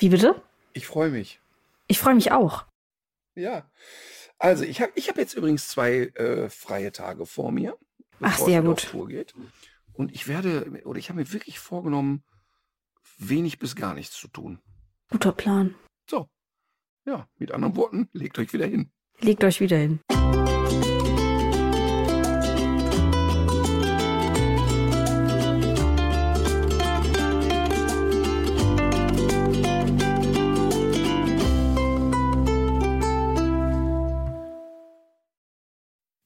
[0.00, 0.34] Wie bitte?
[0.72, 1.38] Ich freue mich.
[1.86, 2.64] Ich freue mich auch.
[3.36, 3.62] Ja.
[4.40, 7.76] Also ich habe ich hab jetzt übrigens zwei äh, freie Tage vor mir.
[8.20, 8.92] Ach, sehr gut.
[9.08, 9.34] geht.
[9.92, 12.24] Und ich werde, oder ich habe mir wirklich vorgenommen,
[13.18, 14.60] wenig bis gar nichts zu tun.
[15.10, 15.74] Guter Plan.
[16.08, 16.28] So.
[17.04, 18.92] Ja, mit anderen Worten, legt euch wieder hin.
[19.20, 20.00] Legt euch wieder hin.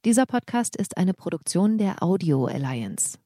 [0.04, 3.18] Dieser Podcast ist eine Produktion der Audio Alliance.